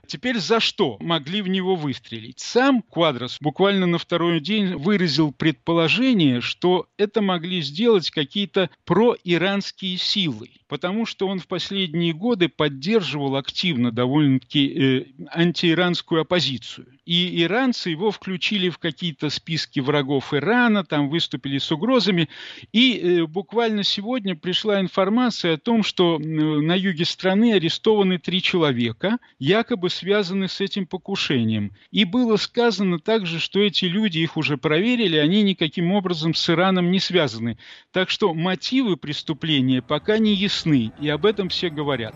Теперь 0.05 0.37
за 0.37 0.59
что 0.59 0.97
могли 0.99 1.41
в 1.41 1.47
него 1.47 1.75
выстрелить? 1.75 2.39
Сам 2.39 2.83
Квадрос 2.83 3.37
буквально 3.41 3.87
на 3.87 3.97
второй 3.97 4.41
день 4.41 4.75
выразил 4.75 5.31
предположение, 5.31 6.39
что 6.39 6.85
это 6.97 7.23
могли 7.23 7.63
сделать 7.63 8.11
какие-то 8.11 8.69
проиранские 8.85 9.97
силы, 9.97 10.49
потому 10.73 11.05
что 11.05 11.27
он 11.27 11.37
в 11.37 11.45
последние 11.45 12.13
годы 12.13 12.49
поддерживал 12.49 13.35
активно 13.35 13.91
довольно-таки 13.91 14.73
э, 14.73 15.05
антииранскую 15.29 16.21
оппозицию. 16.21 16.92
И 17.05 17.43
иранцы 17.43 17.89
его 17.89 18.11
включили 18.11 18.69
в 18.69 18.77
какие-то 18.77 19.29
списки 19.29 19.79
врагов 19.79 20.33
Ирана, 20.33 20.83
там 20.83 21.09
выступили 21.09 21.57
с 21.57 21.71
угрозами. 21.71 22.29
И 22.71 22.97
э, 22.97 23.25
буквально 23.25 23.83
сегодня 23.83 24.35
пришла 24.35 24.79
информация 24.79 25.55
о 25.55 25.57
том, 25.57 25.83
что 25.83 26.17
на 26.19 26.75
юге 26.75 27.05
страны 27.05 27.53
арестованы 27.53 28.19
три 28.19 28.41
человека, 28.41 29.17
якобы 29.39 29.89
связаны 29.89 30.47
с 30.47 30.61
этим 30.61 30.87
покушением. 30.87 31.73
И 31.91 32.05
было 32.05 32.37
сказано 32.37 32.99
также, 32.99 33.39
что 33.39 33.59
эти 33.59 33.85
люди, 33.85 34.19
их 34.19 34.37
уже 34.37 34.57
проверили, 34.57 35.17
они 35.17 35.43
никаким 35.43 35.91
образом 35.91 36.33
с 36.33 36.49
Ираном 36.49 36.91
не 36.91 36.99
связаны. 36.99 37.57
Так 37.91 38.09
что 38.09 38.33
мотивы 38.33 38.97
преступления 38.97 39.81
пока 39.81 40.17
не 40.17 40.33
ясны, 40.33 40.91
и 40.99 41.09
об 41.09 41.25
этом 41.25 41.49
все 41.49 41.69
говорят. 41.69 42.15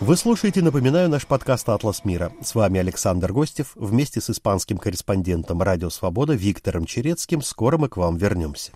Вы 0.00 0.16
слушаете, 0.16 0.62
напоминаю, 0.62 1.10
наш 1.10 1.26
подкаст 1.26 1.68
«Атлас 1.68 2.06
мира». 2.06 2.32
С 2.40 2.54
вами 2.54 2.80
Александр 2.80 3.34
Гостев. 3.34 3.72
Вместе 3.74 4.22
с 4.22 4.30
испанским 4.30 4.78
корреспондентом 4.78 5.60
«Радио 5.60 5.90
Свобода» 5.90 6.32
Виктором 6.32 6.86
Черецким 6.86 7.42
скоро 7.42 7.76
мы 7.76 7.90
к 7.90 7.98
вам 7.98 8.16
вернемся. 8.16 8.72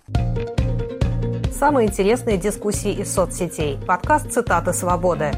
Самые 1.51 1.89
интересные 1.89 2.37
дискуссии 2.37 2.93
из 2.93 3.11
соцсетей. 3.11 3.79
Подкаст 3.87 4.33
«Цитаты 4.33 4.75
свободы». 4.75 5.33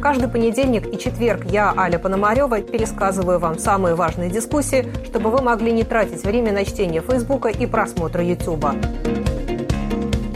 Каждый 0.00 0.28
понедельник 0.28 0.86
и 0.86 0.96
четверг 0.96 1.46
я, 1.50 1.74
Аля 1.76 1.98
Пономарева, 1.98 2.60
пересказываю 2.60 3.40
вам 3.40 3.58
самые 3.58 3.96
важные 3.96 4.30
дискуссии, 4.30 4.86
чтобы 5.04 5.32
вы 5.32 5.42
могли 5.42 5.72
не 5.72 5.82
тратить 5.82 6.22
время 6.22 6.52
на 6.52 6.64
чтение 6.64 7.02
Фейсбука 7.02 7.48
и 7.48 7.66
просмотра 7.66 8.22
Ютуба. 8.22 8.76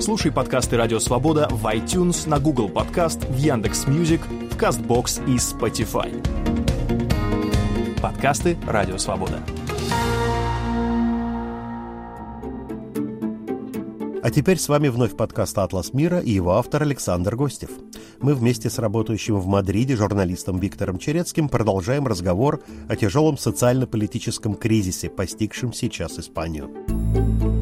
Слушай 0.02 0.32
подкасты 0.32 0.76
«Радио 0.76 0.98
Свобода» 0.98 1.46
в 1.48 1.64
iTunes, 1.64 2.28
на 2.28 2.40
Google 2.40 2.68
Podcast, 2.68 3.22
в 3.22 3.36
Яндекс 3.36 3.86
Music, 3.86 4.20
в 4.26 4.56
Castbox 4.56 5.24
и 5.32 5.36
Spotify. 5.36 6.10
Подкасты 8.00 8.58
«Радио 8.66 8.98
Свобода». 8.98 9.38
А 14.24 14.30
теперь 14.32 14.58
с 14.58 14.68
вами 14.68 14.88
вновь 14.88 15.16
подкаст 15.16 15.56
«Атлас 15.56 15.92
мира» 15.92 16.18
и 16.18 16.32
его 16.32 16.56
автор 16.56 16.82
Александр 16.82 17.36
Гостев. 17.36 17.70
Мы 18.18 18.34
вместе 18.34 18.70
с 18.70 18.80
работающим 18.80 19.38
в 19.38 19.46
Мадриде 19.46 19.94
журналистом 19.94 20.58
Виктором 20.58 20.98
Черецким 20.98 21.48
продолжаем 21.48 22.08
разговор 22.08 22.60
о 22.88 22.96
тяжелом 22.96 23.38
социально-политическом 23.38 24.56
кризисе, 24.56 25.10
постигшем 25.10 25.72
сейчас 25.72 26.18
Испанию. 26.18 27.61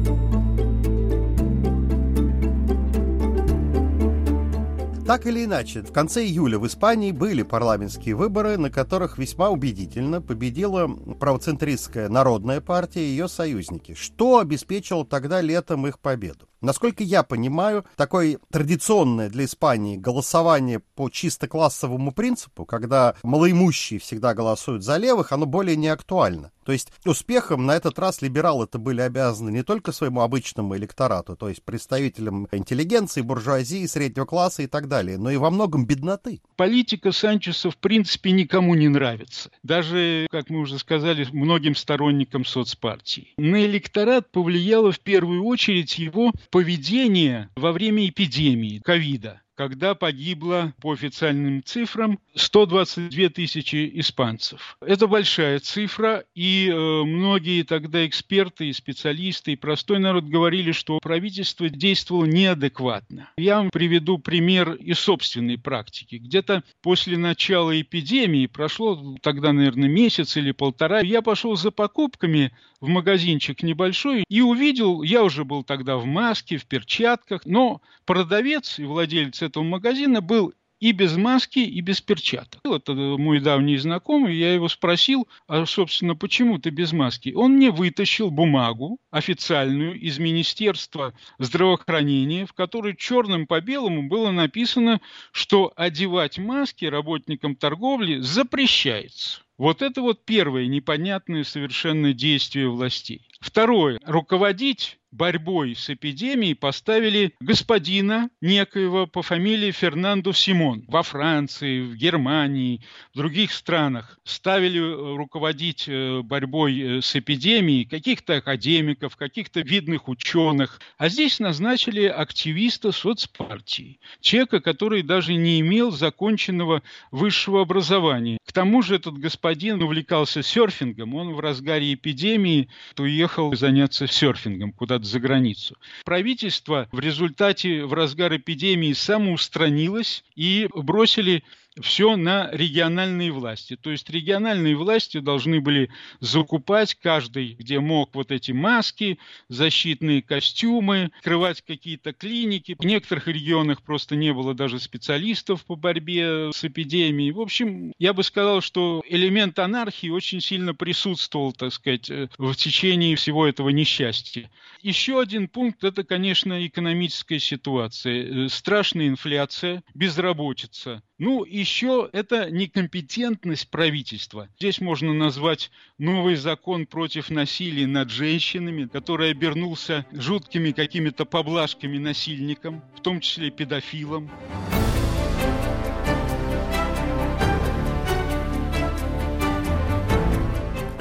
Так 5.11 5.25
или 5.25 5.43
иначе, 5.43 5.81
в 5.81 5.91
конце 5.91 6.23
июля 6.23 6.57
в 6.57 6.65
Испании 6.65 7.11
были 7.11 7.43
парламентские 7.43 8.15
выборы, 8.15 8.57
на 8.57 8.69
которых 8.69 9.17
весьма 9.17 9.49
убедительно 9.49 10.21
победила 10.21 10.87
правоцентристская 10.87 12.07
народная 12.07 12.61
партия 12.61 13.01
и 13.01 13.09
ее 13.09 13.27
союзники. 13.27 13.93
Что 13.93 14.39
обеспечило 14.39 15.05
тогда 15.05 15.41
летом 15.41 15.85
их 15.85 15.99
победу? 15.99 16.47
Насколько 16.61 17.03
я 17.03 17.23
понимаю, 17.23 17.85
такое 17.95 18.37
традиционное 18.51 19.29
для 19.29 19.45
Испании 19.45 19.97
голосование 19.97 20.79
по 20.79 21.09
чисто 21.09 21.47
классовому 21.47 22.11
принципу, 22.11 22.65
когда 22.65 23.15
малоимущие 23.23 23.99
всегда 23.99 24.35
голосуют 24.35 24.83
за 24.83 24.97
левых, 24.97 25.31
оно 25.31 25.47
более 25.47 25.75
не 25.75 25.87
актуально. 25.87 26.51
То 26.63 26.71
есть 26.71 26.91
успехом 27.05 27.65
на 27.65 27.75
этот 27.75 27.97
раз 27.97 28.21
либералы 28.21 28.65
это 28.65 28.77
были 28.77 29.01
обязаны 29.01 29.49
не 29.49 29.63
только 29.63 29.91
своему 29.91 30.21
обычному 30.21 30.75
электорату, 30.77 31.35
то 31.35 31.49
есть 31.49 31.63
представителям 31.63 32.47
интеллигенции, 32.51 33.21
буржуазии, 33.21 33.87
среднего 33.87 34.25
класса 34.25 34.61
и 34.61 34.67
так 34.67 34.87
далее, 34.87 35.17
но 35.17 35.31
и 35.31 35.37
во 35.37 35.49
многом 35.49 35.85
бедноты. 35.85 36.41
Политика 36.57 37.11
Санчеса 37.11 37.71
в 37.71 37.77
принципе 37.77 38.31
никому 38.31 38.75
не 38.75 38.89
нравится. 38.89 39.49
Даже, 39.63 40.27
как 40.29 40.51
мы 40.51 40.59
уже 40.59 40.77
сказали, 40.77 41.27
многим 41.31 41.75
сторонникам 41.75 42.45
соцпартии. 42.45 43.33
На 43.37 43.65
электорат 43.65 44.31
повлияло 44.31 44.91
в 44.91 44.99
первую 44.99 45.43
очередь 45.45 45.97
его 45.97 46.31
поведение 46.51 47.49
во 47.55 47.71
время 47.71 48.07
эпидемии 48.09 48.79
ковида 48.79 49.41
когда 49.61 49.93
погибло, 49.93 50.73
по 50.81 50.91
официальным 50.91 51.63
цифрам, 51.63 52.17
122 52.33 53.29
тысячи 53.29 53.91
испанцев. 53.93 54.75
Это 54.81 55.05
большая 55.05 55.59
цифра, 55.59 56.23
и 56.33 56.67
э, 56.67 56.75
многие 57.03 57.61
тогда 57.61 58.07
эксперты 58.07 58.69
и 58.69 58.73
специалисты, 58.73 59.51
и 59.51 59.55
простой 59.55 59.99
народ 59.99 60.23
говорили, 60.23 60.71
что 60.71 60.99
правительство 60.99 61.69
действовало 61.69 62.25
неадекватно. 62.25 63.29
Я 63.37 63.57
вам 63.57 63.69
приведу 63.69 64.17
пример 64.17 64.73
из 64.73 64.97
собственной 64.97 65.59
практики. 65.59 66.15
Где-то 66.15 66.63
после 66.81 67.19
начала 67.19 67.79
эпидемии, 67.79 68.47
прошло 68.47 69.15
тогда, 69.21 69.53
наверное, 69.53 69.89
месяц 69.89 70.37
или 70.37 70.53
полтора, 70.53 71.01
я 71.01 71.21
пошел 71.21 71.55
за 71.55 71.69
покупками 71.69 72.51
в 72.79 72.87
магазинчик 72.87 73.61
небольшой 73.61 74.25
и 74.27 74.41
увидел, 74.41 75.03
я 75.03 75.23
уже 75.23 75.45
был 75.45 75.63
тогда 75.63 75.97
в 75.97 76.05
маске, 76.05 76.57
в 76.57 76.65
перчатках, 76.65 77.41
но 77.45 77.79
продавец 78.05 78.79
и 78.79 78.85
владелец 78.85 79.43
этого 79.51 79.63
магазина 79.63 80.21
был 80.21 80.53
и 80.81 80.93
без 80.93 81.15
маски, 81.15 81.59
и 81.59 81.79
без 81.81 82.01
перчаток. 82.01 82.59
Это 82.65 82.93
мой 82.93 83.39
давний 83.39 83.77
знакомый, 83.77 84.35
я 84.35 84.53
его 84.53 84.67
спросил, 84.67 85.27
а, 85.47 85.65
собственно, 85.65 86.15
почему 86.15 86.57
ты 86.57 86.71
без 86.71 86.91
маски? 86.91 87.33
Он 87.35 87.53
мне 87.53 87.69
вытащил 87.69 88.31
бумагу 88.31 88.97
официальную 89.11 89.99
из 89.99 90.17
Министерства 90.17 91.13
здравоохранения, 91.37 92.47
в 92.47 92.53
которой 92.53 92.95
черным 92.95 93.45
по 93.45 93.61
белому 93.61 94.09
было 94.09 94.31
написано, 94.31 95.01
что 95.31 95.71
одевать 95.75 96.39
маски 96.39 96.85
работникам 96.85 97.55
торговли 97.55 98.19
запрещается. 98.19 99.41
Вот 99.59 99.83
это 99.83 100.01
вот 100.01 100.25
первое 100.25 100.65
непонятное 100.65 101.43
совершенно 101.43 102.13
действие 102.13 102.67
властей. 102.67 103.27
Второе. 103.39 103.99
Руководить 104.03 104.97
борьбой 105.11 105.75
с 105.75 105.89
эпидемией 105.89 106.55
поставили 106.55 107.33
господина 107.39 108.29
некоего 108.39 109.07
по 109.07 109.21
фамилии 109.21 109.71
Фернандо 109.71 110.31
Симон 110.31 110.85
во 110.87 111.03
Франции, 111.03 111.81
в 111.81 111.95
Германии, 111.95 112.81
в 113.13 113.17
других 113.17 113.51
странах. 113.51 114.19
Ставили 114.23 114.79
э, 114.79 115.15
руководить 115.17 115.85
э, 115.87 116.21
борьбой 116.21 116.79
э, 116.79 117.01
с 117.01 117.15
эпидемией 117.15 117.85
каких-то 117.85 118.37
академиков, 118.37 119.15
каких-то 119.17 119.61
видных 119.61 120.07
ученых. 120.07 120.79
А 120.97 121.09
здесь 121.09 121.39
назначили 121.39 122.05
активиста 122.05 122.91
соцпартии. 122.91 123.99
Человека, 124.21 124.61
который 124.61 125.03
даже 125.03 125.33
не 125.33 125.59
имел 125.59 125.91
законченного 125.91 126.83
высшего 127.11 127.61
образования. 127.61 128.37
К 128.45 128.53
тому 128.53 128.81
же 128.81 128.95
этот 128.95 129.17
господин 129.17 129.81
увлекался 129.81 130.41
серфингом. 130.41 131.15
Он 131.15 131.33
в 131.33 131.39
разгаре 131.39 131.93
эпидемии 131.93 132.69
уехал 132.97 133.53
заняться 133.55 134.07
серфингом 134.07 134.71
куда 134.71 135.00
куда-то 135.01 135.07
за 135.07 135.19
границу. 135.19 135.75
Правительство 136.05 136.87
в 136.91 136.99
результате 136.99 137.85
в 137.85 137.93
разгар 137.93 138.35
эпидемии 138.35 138.93
самоустранилось 138.93 140.23
и 140.35 140.69
бросили 140.73 141.43
все 141.79 142.15
на 142.17 142.49
региональные 142.51 143.31
власти. 143.31 143.77
То 143.77 143.91
есть 143.91 144.09
региональные 144.09 144.75
власти 144.75 145.19
должны 145.19 145.61
были 145.61 145.89
закупать 146.19 146.95
каждый, 146.95 147.53
где 147.53 147.79
мог, 147.79 148.13
вот 148.13 148.31
эти 148.31 148.51
маски, 148.51 149.19
защитные 149.47 150.21
костюмы, 150.21 151.11
открывать 151.17 151.61
какие-то 151.61 152.11
клиники. 152.13 152.75
В 152.77 152.85
некоторых 152.85 153.27
регионах 153.27 153.81
просто 153.83 154.15
не 154.15 154.33
было 154.33 154.53
даже 154.53 154.79
специалистов 154.79 155.65
по 155.65 155.75
борьбе 155.75 156.51
с 156.53 156.63
эпидемией. 156.65 157.31
В 157.31 157.39
общем, 157.39 157.93
я 157.99 158.13
бы 158.13 158.23
сказал, 158.23 158.61
что 158.61 159.01
элемент 159.07 159.57
анархии 159.59 160.09
очень 160.09 160.41
сильно 160.41 160.75
присутствовал, 160.75 161.53
так 161.53 161.71
сказать, 161.71 162.09
э, 162.09 162.27
в 162.37 162.53
течение 162.55 163.15
всего 163.15 163.47
этого 163.47 163.69
несчастья. 163.69 164.49
Еще 164.81 165.21
один 165.21 165.47
пункт– 165.47 165.83
это, 165.85 166.03
конечно, 166.03 166.65
экономическая 166.65 167.39
ситуация. 167.39 168.45
Э, 168.45 168.49
страшная 168.49 169.07
инфляция, 169.07 169.83
безработица. 169.93 171.01
Ну, 171.23 171.45
еще 171.45 172.09
это 172.13 172.49
некомпетентность 172.49 173.69
правительства. 173.69 174.49
Здесь 174.57 174.81
можно 174.81 175.13
назвать 175.13 175.69
новый 175.99 176.33
закон 176.33 176.87
против 176.87 177.29
насилия 177.29 177.85
над 177.85 178.09
женщинами, 178.09 178.87
который 178.87 179.29
обернулся 179.29 180.03
жуткими 180.11 180.71
какими-то 180.71 181.25
поблажками 181.25 181.99
насильникам, 181.99 182.81
в 182.97 183.01
том 183.01 183.19
числе 183.19 183.51
педофилам. 183.51 184.31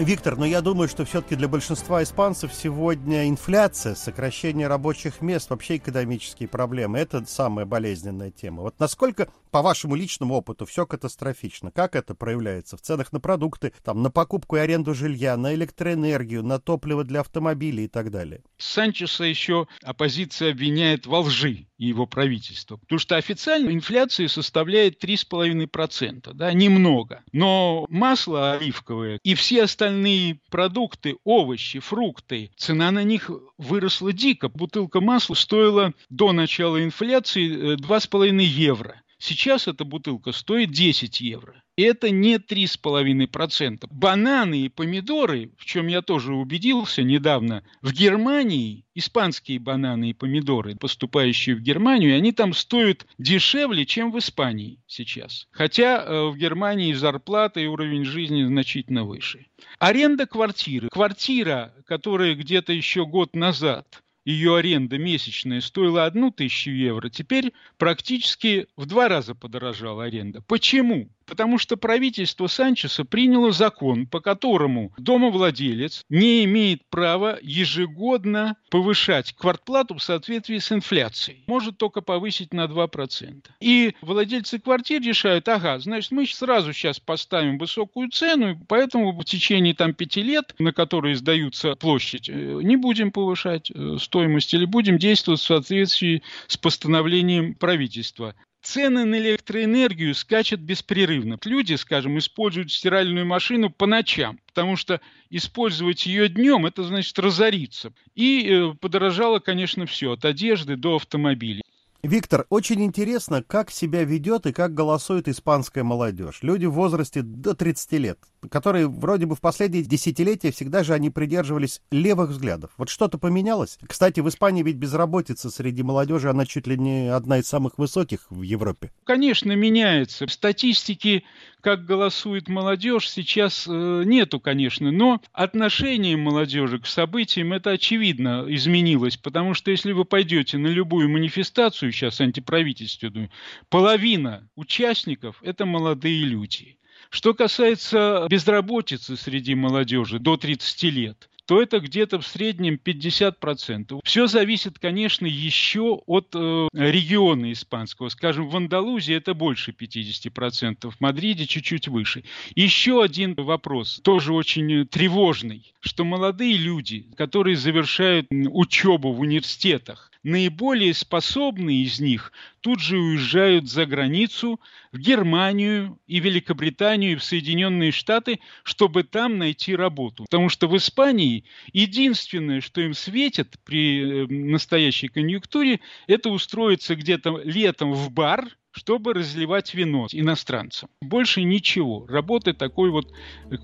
Виктор, 0.00 0.37
но 0.37 0.46
я 0.46 0.62
думаю, 0.62 0.88
что 0.88 1.04
все-таки 1.04 1.37
для 1.37 1.46
большинства 1.46 2.02
испанцев 2.02 2.54
сегодня 2.54 3.28
инфляция, 3.28 3.94
сокращение 3.94 4.66
рабочих 4.66 5.20
мест, 5.20 5.50
вообще 5.50 5.76
экономические 5.76 6.48
проблемы– 6.48 6.98
это 7.00 7.24
самая 7.26 7.66
болезненная 7.66 8.30
тема. 8.30 8.62
Вот 8.62 8.78
насколько 8.78 9.28
по 9.50 9.62
вашему 9.62 9.94
личному 9.94 10.34
опыту 10.34 10.66
все 10.66 10.86
катастрофично. 10.86 11.70
Как 11.70 11.96
это 11.96 12.14
проявляется? 12.14 12.76
В 12.76 12.80
ценах 12.80 13.12
на 13.12 13.20
продукты, 13.20 13.72
там, 13.82 14.02
на 14.02 14.10
покупку 14.10 14.56
и 14.56 14.60
аренду 14.60 14.94
жилья, 14.94 15.36
на 15.36 15.54
электроэнергию, 15.54 16.42
на 16.42 16.58
топливо 16.58 17.04
для 17.04 17.20
автомобилей 17.20 17.84
и 17.84 17.88
так 17.88 18.10
далее. 18.10 18.42
Санчеса 18.58 19.24
еще 19.24 19.66
оппозиция 19.82 20.52
обвиняет 20.52 21.06
во 21.06 21.20
лжи 21.20 21.66
его 21.78 22.06
правительства. 22.06 22.76
Потому 22.76 22.98
что 22.98 23.16
официально 23.16 23.70
инфляция 23.70 24.28
составляет 24.28 25.02
3,5%. 25.02 26.32
Да, 26.34 26.52
немного. 26.52 27.22
Но 27.32 27.86
масло 27.88 28.52
оливковое 28.52 29.18
и 29.22 29.34
все 29.34 29.64
остальные 29.64 30.40
продукты, 30.50 31.16
овощи, 31.24 31.80
фрукты, 31.80 32.50
цена 32.56 32.90
на 32.90 33.02
них 33.02 33.30
выросла 33.56 34.12
дико. 34.12 34.48
Бутылка 34.48 35.00
масла 35.00 35.34
стоила 35.34 35.94
до 36.10 36.32
начала 36.32 36.82
инфляции 36.82 37.76
2,5 37.76 38.38
э, 38.38 38.42
евро. 38.42 39.00
Сейчас 39.20 39.68
эта 39.68 39.85
бутылка 39.85 40.33
стоит 40.33 40.70
10 40.70 41.20
евро. 41.20 41.62
Это 41.76 42.11
не 42.11 42.37
3,5%. 42.37 43.87
Бананы 43.90 44.62
и 44.62 44.68
помидоры, 44.70 45.50
в 45.59 45.66
чем 45.66 45.88
я 45.88 46.00
тоже 46.00 46.35
убедился 46.35 47.02
недавно, 47.02 47.62
в 47.83 47.92
Германии, 47.92 48.87
испанские 48.94 49.59
бананы 49.59 50.11
и 50.11 50.14
помидоры, 50.14 50.74
поступающие 50.74 51.54
в 51.54 51.61
Германию, 51.61 52.16
они 52.16 52.33
там 52.33 52.54
стоят 52.54 53.06
дешевле, 53.18 53.85
чем 53.85 54.11
в 54.11 54.18
Испании 54.18 54.80
сейчас. 54.87 55.48
Хотя 55.50 56.02
э, 56.02 56.28
в 56.30 56.37
Германии 56.37 56.94
зарплата 56.94 57.61
и 57.61 57.66
уровень 57.66 58.06
жизни 58.06 58.42
значительно 58.44 59.04
выше. 59.04 59.46
Аренда 59.78 60.26
квартиры. 60.26 60.88
Квартира, 60.88 61.74
которая 61.87 62.35
где-то 62.35 62.72
еще 62.72 63.04
год 63.04 63.37
назад 63.37 64.02
ее 64.24 64.56
аренда 64.56 64.98
месячная 64.98 65.61
стоила 65.61 66.04
одну 66.04 66.30
тысячу 66.30 66.70
евро, 66.70 67.09
теперь 67.09 67.52
практически 67.78 68.66
в 68.76 68.87
два 68.87 69.09
раза 69.09 69.35
подорожала 69.35 70.04
аренда. 70.04 70.42
Почему? 70.42 71.09
Потому 71.30 71.58
что 71.58 71.76
правительство 71.76 72.48
Санчеса 72.48 73.04
приняло 73.04 73.52
закон, 73.52 74.08
по 74.08 74.20
которому 74.20 74.92
домовладелец 74.98 76.04
не 76.08 76.44
имеет 76.44 76.84
права 76.90 77.38
ежегодно 77.40 78.56
повышать 78.68 79.32
квартплату 79.34 79.94
в 79.94 80.02
соответствии 80.02 80.58
с 80.58 80.72
инфляцией. 80.72 81.44
Может 81.46 81.78
только 81.78 82.00
повысить 82.00 82.52
на 82.52 82.64
2%. 82.64 83.44
И 83.60 83.94
владельцы 84.00 84.58
квартир 84.58 85.00
решают, 85.02 85.48
ага, 85.48 85.78
значит, 85.78 86.10
мы 86.10 86.26
сразу 86.26 86.72
сейчас 86.72 86.98
поставим 86.98 87.58
высокую 87.58 88.10
цену, 88.10 88.60
поэтому 88.68 89.12
в 89.12 89.24
течение 89.24 89.72
там 89.72 89.94
пяти 89.94 90.22
лет, 90.22 90.54
на 90.58 90.72
которые 90.72 91.14
сдаются 91.14 91.76
площадь, 91.76 92.28
э, 92.28 92.32
не 92.32 92.76
будем 92.76 93.12
повышать 93.12 93.70
э, 93.70 93.98
стоимость 94.00 94.52
или 94.52 94.64
будем 94.64 94.98
действовать 94.98 95.40
в 95.40 95.44
соответствии 95.44 96.22
с 96.48 96.56
постановлением 96.56 97.54
правительства. 97.54 98.34
Цены 98.62 99.06
на 99.06 99.18
электроэнергию 99.18 100.14
скачут 100.14 100.60
беспрерывно. 100.60 101.38
Люди, 101.44 101.74
скажем, 101.74 102.18
используют 102.18 102.70
стиральную 102.70 103.24
машину 103.24 103.70
по 103.70 103.86
ночам, 103.86 104.38
потому 104.46 104.76
что 104.76 105.00
использовать 105.30 106.04
ее 106.04 106.28
днем– 106.28 106.66
это 106.66 106.82
значит 106.82 107.18
разориться. 107.18 107.94
И 108.14 108.46
э, 108.46 108.74
подорожало, 108.74 109.38
конечно, 109.38 109.86
все, 109.86 110.12
от 110.12 110.26
одежды 110.26 110.76
до 110.76 110.96
автомобилей. 110.96 111.62
Виктор, 112.02 112.46
очень 112.48 112.82
интересно, 112.82 113.42
как 113.42 113.70
себя 113.70 114.04
ведет 114.04 114.46
и 114.46 114.52
как 114.52 114.72
голосует 114.72 115.28
испанская 115.28 115.84
молодежь. 115.84 116.38
Люди 116.40 116.64
в 116.64 116.72
возрасте 116.72 117.20
до 117.20 117.54
30 117.54 117.92
лет, 117.92 118.18
которые 118.50 118.88
вроде 118.88 119.26
бы 119.26 119.36
в 119.36 119.40
последние 119.40 119.82
десятилетия 119.82 120.50
всегда 120.50 120.82
же 120.82 120.94
они 120.94 121.10
придерживались 121.10 121.82
левых 121.90 122.30
взглядов. 122.30 122.70
Вот 122.78 122.88
что-то 122.88 123.18
поменялось? 123.18 123.78
Кстати, 123.86 124.20
в 124.20 124.28
Испании 124.30 124.62
ведь 124.62 124.76
безработица 124.76 125.50
среди 125.50 125.82
молодежи, 125.82 126.30
она 126.30 126.46
чуть 126.46 126.66
ли 126.66 126.78
не 126.78 127.08
одна 127.08 127.38
из 127.38 127.46
самых 127.46 127.76
высоких 127.76 128.26
в 128.30 128.40
Европе. 128.40 128.92
Конечно, 129.04 129.54
меняется. 129.54 130.26
Статистики 130.26 131.24
как 131.60 131.84
голосует 131.84 132.48
молодежь, 132.48 133.08
сейчас 133.08 133.66
э, 133.68 134.02
нету, 134.04 134.40
конечно, 134.40 134.90
но 134.90 135.20
отношение 135.32 136.16
молодежи 136.16 136.78
к 136.78 136.86
событиям 136.86 137.52
это 137.52 137.70
очевидно 137.70 138.44
изменилось, 138.48 139.16
потому 139.16 139.54
что 139.54 139.70
если 139.70 139.92
вы 139.92 140.04
пойдете 140.04 140.58
на 140.58 140.66
любую 140.66 141.08
манифестацию 141.08 141.92
сейчас 141.92 142.20
антиправительственную, 142.20 143.30
половина 143.68 144.48
участников 144.56 145.36
это 145.42 145.66
молодые 145.66 146.24
люди. 146.24 146.76
Что 147.10 147.34
касается 147.34 148.26
безработицы 148.28 149.16
среди 149.16 149.54
молодежи 149.54 150.18
до 150.18 150.36
30 150.36 150.82
лет, 150.84 151.29
то 151.50 151.60
это 151.60 151.80
где-то 151.80 152.20
в 152.20 152.26
среднем 152.28 152.74
50%. 152.76 153.98
Все 154.04 154.28
зависит, 154.28 154.78
конечно, 154.78 155.26
еще 155.26 156.00
от 156.06 156.28
э, 156.32 156.68
региона 156.72 157.50
испанского. 157.50 158.08
Скажем, 158.08 158.48
в 158.48 158.56
Андалузии 158.56 159.16
это 159.16 159.34
больше 159.34 159.72
50%, 159.72 160.88
в 160.88 161.00
Мадриде 161.00 161.46
чуть-чуть 161.46 161.88
выше. 161.88 162.22
Еще 162.54 163.02
один 163.02 163.34
вопрос, 163.34 163.98
тоже 164.04 164.32
очень 164.32 164.86
тревожный, 164.86 165.74
что 165.80 166.04
молодые 166.04 166.56
люди, 166.56 167.08
которые 167.16 167.56
завершают 167.56 168.28
учебу 168.30 169.10
в 169.10 169.18
университетах, 169.18 170.09
наиболее 170.22 170.94
способные 170.94 171.83
из 171.83 172.00
них 172.00 172.33
тут 172.61 172.80
же 172.80 172.98
уезжают 172.98 173.68
за 173.68 173.87
границу, 173.87 174.61
в 174.92 174.98
Германию 174.98 175.98
и 176.06 176.20
Великобританию, 176.20 177.12
и 177.12 177.16
в 177.16 177.24
Соединенные 177.24 177.92
Штаты, 177.92 178.40
чтобы 178.62 179.02
там 179.02 179.38
найти 179.38 179.74
работу. 179.74 180.24
Потому 180.24 180.48
что 180.48 180.68
в 180.68 180.76
Испании 180.76 181.44
единственное, 181.72 182.61
что 182.61 182.80
им 182.80 182.94
светит 182.94 183.56
при 183.64 184.24
э, 184.24 184.26
настоящей 184.26 185.09
конъюнктуре, 185.09 185.80
это 186.06 186.30
устроиться 186.30 186.96
где-то 186.96 187.40
летом 187.44 187.92
в 187.92 188.11
бар, 188.11 188.46
чтобы 188.72 189.14
разливать 189.14 189.74
вино 189.74 190.06
иностранцам. 190.12 190.90
Больше 191.00 191.42
ничего. 191.42 192.06
Работы 192.06 192.52
такой 192.52 192.90
вот 192.90 193.12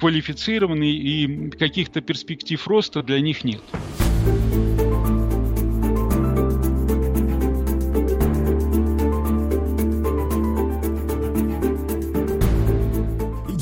квалифицированной 0.01 0.90
и 0.90 1.51
каких-то 1.51 2.01
перспектив 2.01 2.66
роста 2.66 3.03
для 3.03 3.21
них 3.21 3.45
нет. 3.45 3.62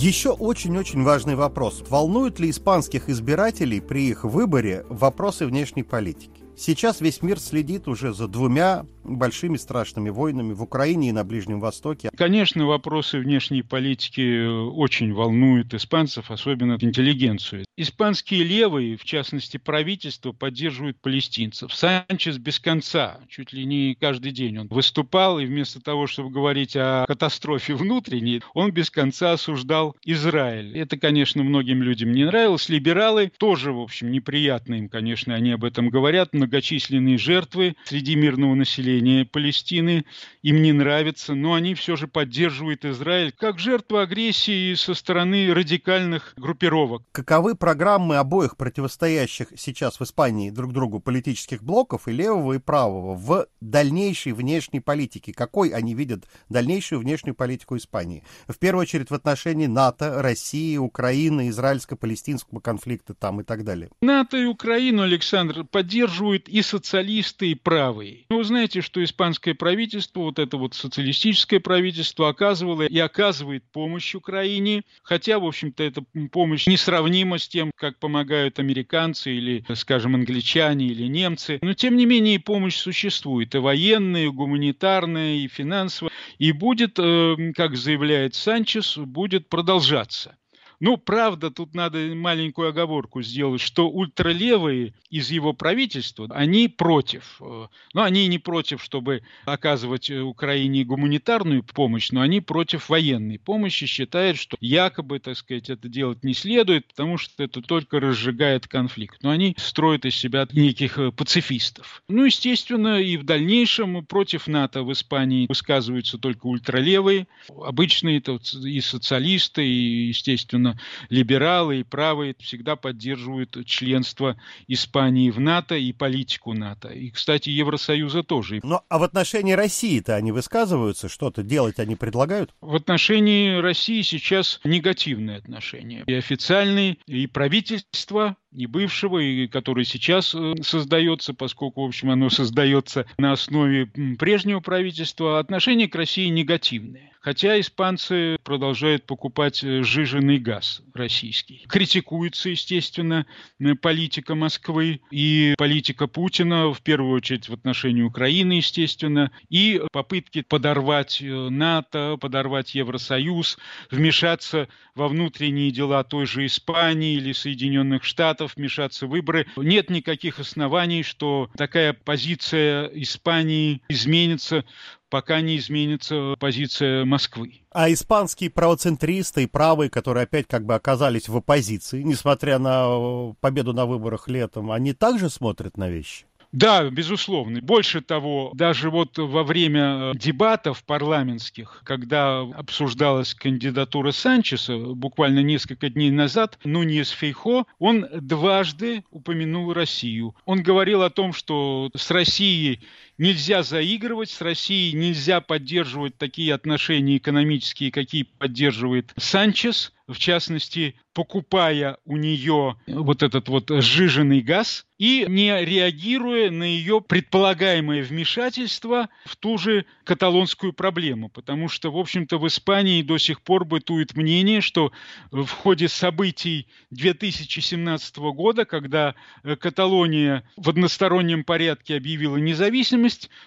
Еще 0.05 0.33
очень-очень 0.33 1.03
важный 1.03 1.35
вопрос. 1.35 1.83
Волнуют 1.89 2.39
ли 2.39 2.51
испанских 2.51 3.09
избирателей 3.09 3.81
при 3.81 4.11
их 4.11 4.25
выборе 4.25 4.85
вопросы 4.91 5.47
внешней 5.47 5.83
политики? 5.83 6.44
Сейчас 6.57 7.01
весь 7.01 7.23
мир 7.23 7.39
следит 7.39 7.89
уже 7.89 8.13
за 8.13 8.29
двумя 8.29 8.87
большими 9.03 9.57
страшными 9.57 10.11
войнами 10.11 10.53
в 10.53 10.63
Украине 10.63 11.11
и 11.11 11.13
на 11.13 11.25
Ближнем 11.25 11.61
Востоке. 11.61 12.11
Конечно, 12.17 12.67
вопросы 12.67 13.19
внешней 13.19 13.63
политики 13.63 14.47
очень 14.47 15.13
волнуют 15.13 15.75
испанцев, 15.75 16.31
особенно 16.31 16.79
интеллигенцию. 16.81 17.65
Испанские 17.77 18.45
левые, 18.45 18.97
в 18.97 19.05
частности 19.05 19.57
правительство, 19.57 20.33
поддерживают 20.33 21.01
палестинцев. 21.01 21.75
Санчес 21.75 22.39
без 22.39 22.61
конца, 22.61 23.19
чуть 23.29 23.53
ли 23.53 23.65
не 23.65 23.97
каждый 24.01 24.33
день 24.33 24.59
он 24.59 24.69
выступал, 24.69 25.39
и 25.39 25.47
вместо 25.47 25.81
того, 25.81 26.07
чтобы 26.07 26.31
говорить 26.31 26.77
о 26.77 27.05
катастрофе 27.07 27.75
внутренней, 27.75 28.43
он 28.55 28.71
без 28.71 28.91
конца 28.91 29.33
осуждал 29.33 29.97
Израиль. 30.05 30.79
Это, 30.79 30.97
конечно, 30.97 31.43
многим 31.43 31.83
людям 31.83 32.13
не 32.13 32.25
нравилось. 32.25 32.69
Либералы 32.69 33.31
тоже, 33.39 33.73
в 33.73 33.81
общем, 33.81 34.13
неприятно 34.13 34.75
им, 34.75 34.89
конечно, 34.89 35.35
они 35.35 35.51
об 35.51 35.65
этом 35.65 35.89
говорят. 35.89 36.33
Многочисленные 36.45 37.17
жертвы 37.17 37.75
среди 37.87 38.17
мирного 38.17 38.55
населения 38.55 39.25
Палестины, 39.25 40.05
им 40.43 40.61
не 40.61 40.73
нравится, 40.73 41.35
но 41.35 41.55
они 41.55 41.75
все 41.75 41.97
же 41.97 42.07
поддерживают 42.07 42.85
Израиль 42.85 43.33
как 43.33 43.59
жертву 43.59 43.97
агрессии 43.97 44.75
со 44.75 44.93
стороны 44.93 45.55
радикальных 45.55 46.35
группировок. 46.37 47.03
Каковы 47.13 47.55
программы 47.55 48.17
обоих 48.17 48.59
противостоящих 48.59 49.49
сейчас 49.57 49.99
в 49.99 50.05
Испании 50.05 50.51
друг 50.51 50.75
другу 50.75 51.01
политических 51.01 51.63
блоков 51.63 52.09
и 52.09 52.13
левого, 52.13 52.53
и 52.53 52.59
правого 52.59 53.15
в 53.15 53.47
дальнейшей 53.63 54.33
внешней 54.33 54.81
политике? 54.81 55.33
Какой 55.33 55.71
они 55.71 55.95
видят 55.95 56.27
дальнейшую 56.51 57.01
внешнюю 57.01 57.35
политику 57.35 57.79
Испании? 57.79 58.23
В 58.49 58.59
первую 58.59 58.83
очередь 58.83 59.11
в 59.11 59.15
отношении 59.15 59.67
НАТО, 59.67 60.21
России, 60.21 60.77
Украины, 60.77 61.49
израильско-палестинского 61.49 62.61
конфликта 62.61 63.15
там 63.15 63.41
и 63.41 63.45
так 63.45 63.65
далее. 63.65 63.89
НАТО 64.03 64.37
и 64.37 64.45
Украину, 64.45 65.05
Александр, 65.05 65.65
поддерживают 65.65 66.34
и 66.37 66.63
социалисты, 66.63 67.51
и 67.51 67.55
правые. 67.55 68.27
Вы 68.31 68.45
знаете, 68.45 68.81
что 68.81 69.03
испанское 69.03 69.55
правительство, 69.55 70.21
вот 70.21 70.39
это 70.39 70.57
вот 70.57 70.75
социалистическое 70.75 71.61
правительство, 71.61 72.29
оказывало 72.29 72.83
и 72.83 72.99
оказывает 72.99 73.65
помощь 73.73 74.15
Украине, 74.15 74.83
хотя, 75.03 75.39
в 75.39 75.45
общем-то, 75.45 75.83
эта 75.83 76.03
помощь 76.33 76.67
несравнима 76.67 77.39
с 77.39 77.49
тем, 77.49 77.71
как 77.77 77.99
помогают 77.99 78.59
американцы 78.59 79.33
или, 79.33 79.65
скажем, 79.75 80.15
англичане 80.15 80.87
или 80.87 81.07
немцы. 81.07 81.59
Но, 81.63 81.75
тем 81.75 81.97
не 81.97 82.07
менее, 82.07 82.41
помощь 82.41 82.77
существует, 82.77 83.55
и 83.55 83.59
военная, 83.59 84.25
и 84.25 84.29
гуманитарная, 84.29 85.37
и 85.37 85.49
финансовая, 85.49 86.13
и 86.39 86.53
будет, 86.53 86.99
э, 86.99 87.53
как 87.55 87.77
заявляет 87.77 88.35
Санчес, 88.35 88.97
будет 88.97 89.49
продолжаться. 89.49 90.37
Ну, 90.85 90.99
правда, 90.99 91.51
тут 91.51 91.75
надо 91.75 91.97
маленькую 92.15 92.69
оговорку 92.69 93.23
сделать, 93.23 93.63
что 93.63 93.89
ультралевые 93.89 94.93
из 95.09 95.31
его 95.31 95.55
правительства, 95.55 96.29
они 96.31 96.69
против. 96.69 97.37
Э, 97.41 97.69
ну, 97.95 98.03
они 98.03 98.27
не 98.27 98.39
против, 98.39 98.83
чтобы 98.83 99.23
оказывать 99.47 100.11
Украине 100.11 100.85
гуманитарную 100.85 101.63
помощь, 101.63 102.11
но 102.11 102.21
они 102.21 102.43
против 102.43 102.91
военной 102.91 103.39
помощи, 103.39 103.87
считают, 103.87 104.37
что 104.37 104.59
якобы, 104.61 105.21
так 105.21 105.39
сказать, 105.39 105.71
это 105.71 105.89
делать 105.89 106.23
не 106.23 106.35
следует, 106.35 106.89
потому 106.89 107.17
что 107.17 107.43
это 107.43 107.63
только 107.63 107.99
разжигает 107.99 108.69
конфликт. 108.69 109.23
Но 109.23 109.31
они 109.31 109.55
строят 109.57 110.05
из 110.05 110.15
себя 110.15 110.47
неких 110.53 110.99
э, 110.99 111.13
пацифистов. 111.13 112.03
Ну, 112.09 112.27
естественно, 112.27 113.01
и 113.01 113.17
в 113.17 113.25
дальнейшем 113.25 114.05
против 114.05 114.49
НАТО 114.49 114.83
в 114.83 114.93
Испании 114.93 115.47
высказываются 115.49 116.19
только 116.19 116.47
ультралевые, 116.47 117.27
обычные 117.49 118.19
и 118.21 118.81
социалисты, 118.83 119.67
и, 119.67 120.09
естественно, 120.09 120.74
либералы, 121.09 121.81
и 121.81 121.83
правые 121.85 122.35
всегда 122.39 122.77
поддерживают 122.77 123.57
членство 123.67 124.37
Испании 124.67 125.31
в 125.31 125.41
НАТО 125.41 125.77
и 125.77 125.93
политику 125.93 126.53
НАТО. 126.53 126.89
И, 126.89 127.11
кстати, 127.11 127.51
Евросоюза 127.51 128.23
тоже. 128.23 128.61
Ну, 128.63 128.81
а 128.89 128.99
в 128.99 129.03
отношении 129.03 129.53
России-то 129.53 130.15
они 130.17 130.33
высказываются, 130.33 131.09
что-то 131.09 131.43
делать 131.43 131.79
они 131.79 131.97
предлагают? 131.97 132.55
В 132.61 132.75
отношении 132.75 133.61
России 133.61 134.03
сейчас 134.03 134.61
негативные 134.65 135.39
отношения. 135.39 136.05
И 136.07 136.15
официальные, 136.15 136.99
и 137.07 137.27
правительство 137.27 138.37
и 138.55 138.67
бывшего, 138.67 139.19
и 139.19 139.47
который 139.49 139.85
сейчас 139.85 140.35
э, 140.35 140.55
создается, 140.63 141.35
поскольку, 141.35 141.83
в 141.83 141.89
общем, 141.89 142.11
оно 142.11 142.31
создается 142.31 143.07
на 143.19 143.33
основе 143.33 143.87
прежнего 144.19 144.61
правительства, 144.61 145.39
отношения 145.39 145.89
к 145.89 145.95
России 145.95 146.29
негативные. 146.29 147.11
Хотя 147.25 147.59
испанцы 147.59 148.37
продолжают 148.45 149.07
покупать 149.07 149.65
э, 149.65 149.83
сжиженный 149.83 150.39
газ 150.39 150.83
российский. 150.93 151.65
Критикуется, 151.69 152.51
естественно, 152.51 153.25
э, 153.59 153.75
политика 153.75 154.35
Москвы 154.35 155.01
и 155.11 155.55
политика 155.57 156.07
Путина, 156.07 156.73
в 156.73 156.83
первую 156.83 157.17
очередь 157.17 157.49
в 157.49 157.55
отношении 157.55 158.03
Украины, 158.03 158.53
естественно, 158.53 159.31
и 159.49 159.81
попытки 159.91 160.43
подорвать 160.43 161.23
НАТО, 161.23 162.19
подорвать 162.21 162.75
Евросоюз, 162.75 163.57
вмешаться 163.91 164.69
во 164.95 165.09
внутренние 165.09 165.71
дела 165.71 166.05
той 166.05 166.27
же 166.27 166.45
Испании 166.45 167.15
или 167.15 167.33
Соединенных 167.33 168.05
Штатов, 168.05 168.44
Штатов 168.45 168.57
вмешаться 168.57 169.07
в 169.07 169.11
выборы. 169.11 169.47
Нет 169.57 169.91
никаких 169.91 170.39
оснований, 170.39 171.03
что 171.03 171.51
такая 171.57 171.93
позиция 171.93 172.87
Испании 172.87 173.83
изменится 173.89 174.65
пока 175.11 175.41
не 175.41 175.59
изменится 175.59 176.35
позиция 176.41 177.05
Москвы. 177.05 177.61
А 177.71 177.93
испанские 177.93 178.51
правоцентристы 178.51 179.45
и 179.45 179.47
правые, 179.47 179.89
которые 179.89 180.25
опять 180.25 180.49
как 180.49 180.67
бы 180.67 180.75
оказались 180.75 181.29
в 181.29 181.37
оппозиции, 181.37 182.03
несмотря 182.03 182.59
на 182.59 183.33
победу 183.41 183.73
на 183.73 183.87
выборах 183.87 184.27
летом, 184.27 184.73
они 184.73 184.93
также 184.93 185.31
смотрят 185.31 185.77
на 185.77 185.89
вещи? 185.89 186.27
Да, 186.55 186.89
безусловно. 186.89 187.61
Больше 187.63 188.01
того, 188.01 188.53
даже 188.55 188.89
вот 188.89 189.19
во 189.19 189.43
время 189.43 189.81
э, 189.83 190.13
дебатов 190.15 190.85
парламентских, 190.85 191.83
когда 191.85 192.43
обсуждалась 192.43 193.35
кандидатура 193.35 194.13
Санчеса, 194.13 194.79
буквально 194.79 195.41
несколько 195.41 195.91
дней 195.91 196.13
назад, 196.13 196.61
Нуньес 196.63 197.11
Фейхо, 197.11 197.65
он 197.81 198.07
дважды 198.13 199.03
упомянул 199.11 199.73
Россию. 199.73 200.37
Он 200.45 200.63
говорил 200.63 201.03
о 201.03 201.11
том, 201.11 201.33
что 201.33 201.91
с 201.97 202.09
Россией 202.13 202.79
нельзя 203.19 203.63
заигрывать, 203.63 204.31
с 204.31 204.41
Россией 204.41 204.93
нельзя 204.95 205.41
поддерживать 205.41 206.17
такие 206.17 206.55
отношения 206.55 207.17
экономические, 207.17 207.91
какие 207.91 208.25
поддерживает 208.25 209.13
Санчес, 209.17 209.93
в 210.07 210.19
частности, 210.19 210.97
покупая 211.15 211.97
у 212.05 212.17
нее 212.17 212.77
вот 212.87 213.23
этот 213.23 213.49
вот 213.49 213.71
сжиженный 213.71 214.43
газ 214.43 214.87
и 214.99 215.25
не 215.29 215.65
реагируя 215.65 216.51
на 216.51 216.65
ее 216.65 217.01
предполагаемое 217.01 218.03
вмешательство 218.03 219.09
в 219.25 219.37
ту 219.37 219.57
же 219.57 219.87
каталонскую 220.05 220.73
проблему. 220.73 221.31
Потому 221.31 221.69
что, 221.69 221.91
в 221.91 221.97
общем-то, 221.97 222.39
в 222.39 222.47
Испании 222.47 223.03
до 223.03 223.17
сих 223.17 223.41
пор 223.41 223.65
бытует 223.65 224.15
мнение, 224.15 224.61
что 224.61 224.93
в 225.31 225.49
ходе 225.49 225.89
событий 225.89 226.67
2017 226.91 228.17
года, 228.19 228.65
когда 228.65 229.15
э, 229.43 229.57
Каталония 229.57 230.45
в 230.57 230.69
одностороннем 230.69 231.45
порядке 231.45 231.97
объявила 231.97 232.37
независимость, 232.37 233.04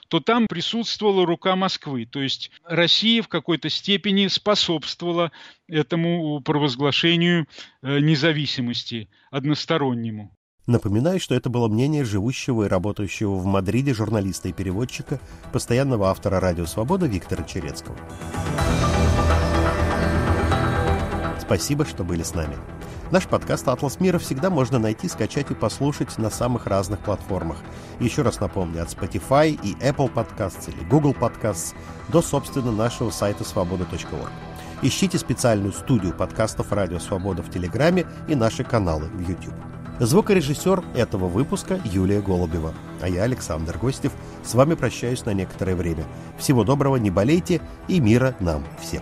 то 0.08 0.20
там 0.20 0.48
присутствовала 0.48 1.26
рука 1.26 1.56
Москвы. 1.56 2.06
То 2.06 2.22
есть 2.22 2.52
Россия 2.64 3.22
в 3.22 3.28
какой-то 3.28 3.70
степени 3.70 4.28
способствовала 4.28 5.32
этому 5.68 6.42
провозглашению 6.42 7.48
э, 7.82 8.00
независимости 8.00 9.10
одностороннему. 9.32 10.32
Напоминаю, 10.68 11.20
что 11.20 11.34
это 11.34 11.50
было 11.50 11.70
мнение 11.70 12.04
живущего 12.04 12.66
и 12.66 12.68
работающего 12.68 13.36
в 13.36 13.46
Мадриде 13.46 13.94
журналиста 13.94 14.50
и 14.50 14.54
переводчика, 14.54 15.20
постоянного 15.54 16.10
автора 16.10 16.42
«Радио 16.42 16.66
Свобода» 16.66 17.06
Виктора 17.06 17.44
Черецкого. 17.46 17.98
Спасибо, 21.40 21.86
что 21.86 22.04
были 22.04 22.24
с 22.24 22.36
нами. 22.36 22.58
Наш 23.10 23.26
подкаст 23.26 23.66
«Атлас 23.70 24.02
мира» 24.02 24.20
всегда 24.20 24.50
можно 24.50 24.80
найти, 24.80 25.08
скачать 25.08 25.50
и 25.50 25.54
послушать 25.54 26.18
на 26.18 26.30
самых 26.30 26.68
разных 26.68 27.00
платформах. 27.00 27.58
Еще 28.02 28.22
раз 28.22 28.42
напомню, 28.42 28.84
от 28.84 28.90
Spotify 28.90 29.50
и 29.52 29.76
Apple 29.76 30.14
Podcasts 30.14 30.70
или 30.70 30.84
Google 30.90 31.14
Podcasts 31.14 31.74
до, 32.10 32.22
собственно, 32.22 32.74
нашего 32.74 33.10
сайта 33.10 33.46
свобода.орг. 33.46 34.32
Ищите 34.82 35.18
специальную 35.18 35.72
студию 35.72 36.14
подкастов 36.14 36.74
«Радио 36.74 37.00
Свобода» 37.00 37.42
в 37.44 37.50
Телеграме 37.50 38.06
и 38.28 38.36
наши 38.36 38.66
каналы 38.66 39.06
в 39.06 39.22
YouTube. 39.22 39.56
Звукорежиссер 40.00 40.84
этого 40.94 41.28
выпуска 41.30 41.80
Юлия 41.86 42.22
Голубева. 42.22 42.74
А 43.02 43.08
я, 43.08 43.24
Александр 43.24 43.78
Гостев, 43.78 44.12
с 44.44 44.54
вами 44.54 44.74
прощаюсь 44.74 45.26
на 45.26 45.34
некоторое 45.34 45.76
время. 45.76 46.04
Всего 46.38 46.66
доброго, 46.66 46.98
не 46.98 47.10
болейте 47.10 47.62
и 47.88 48.02
мира 48.02 48.36
нам 48.42 48.66
всем. 48.82 49.02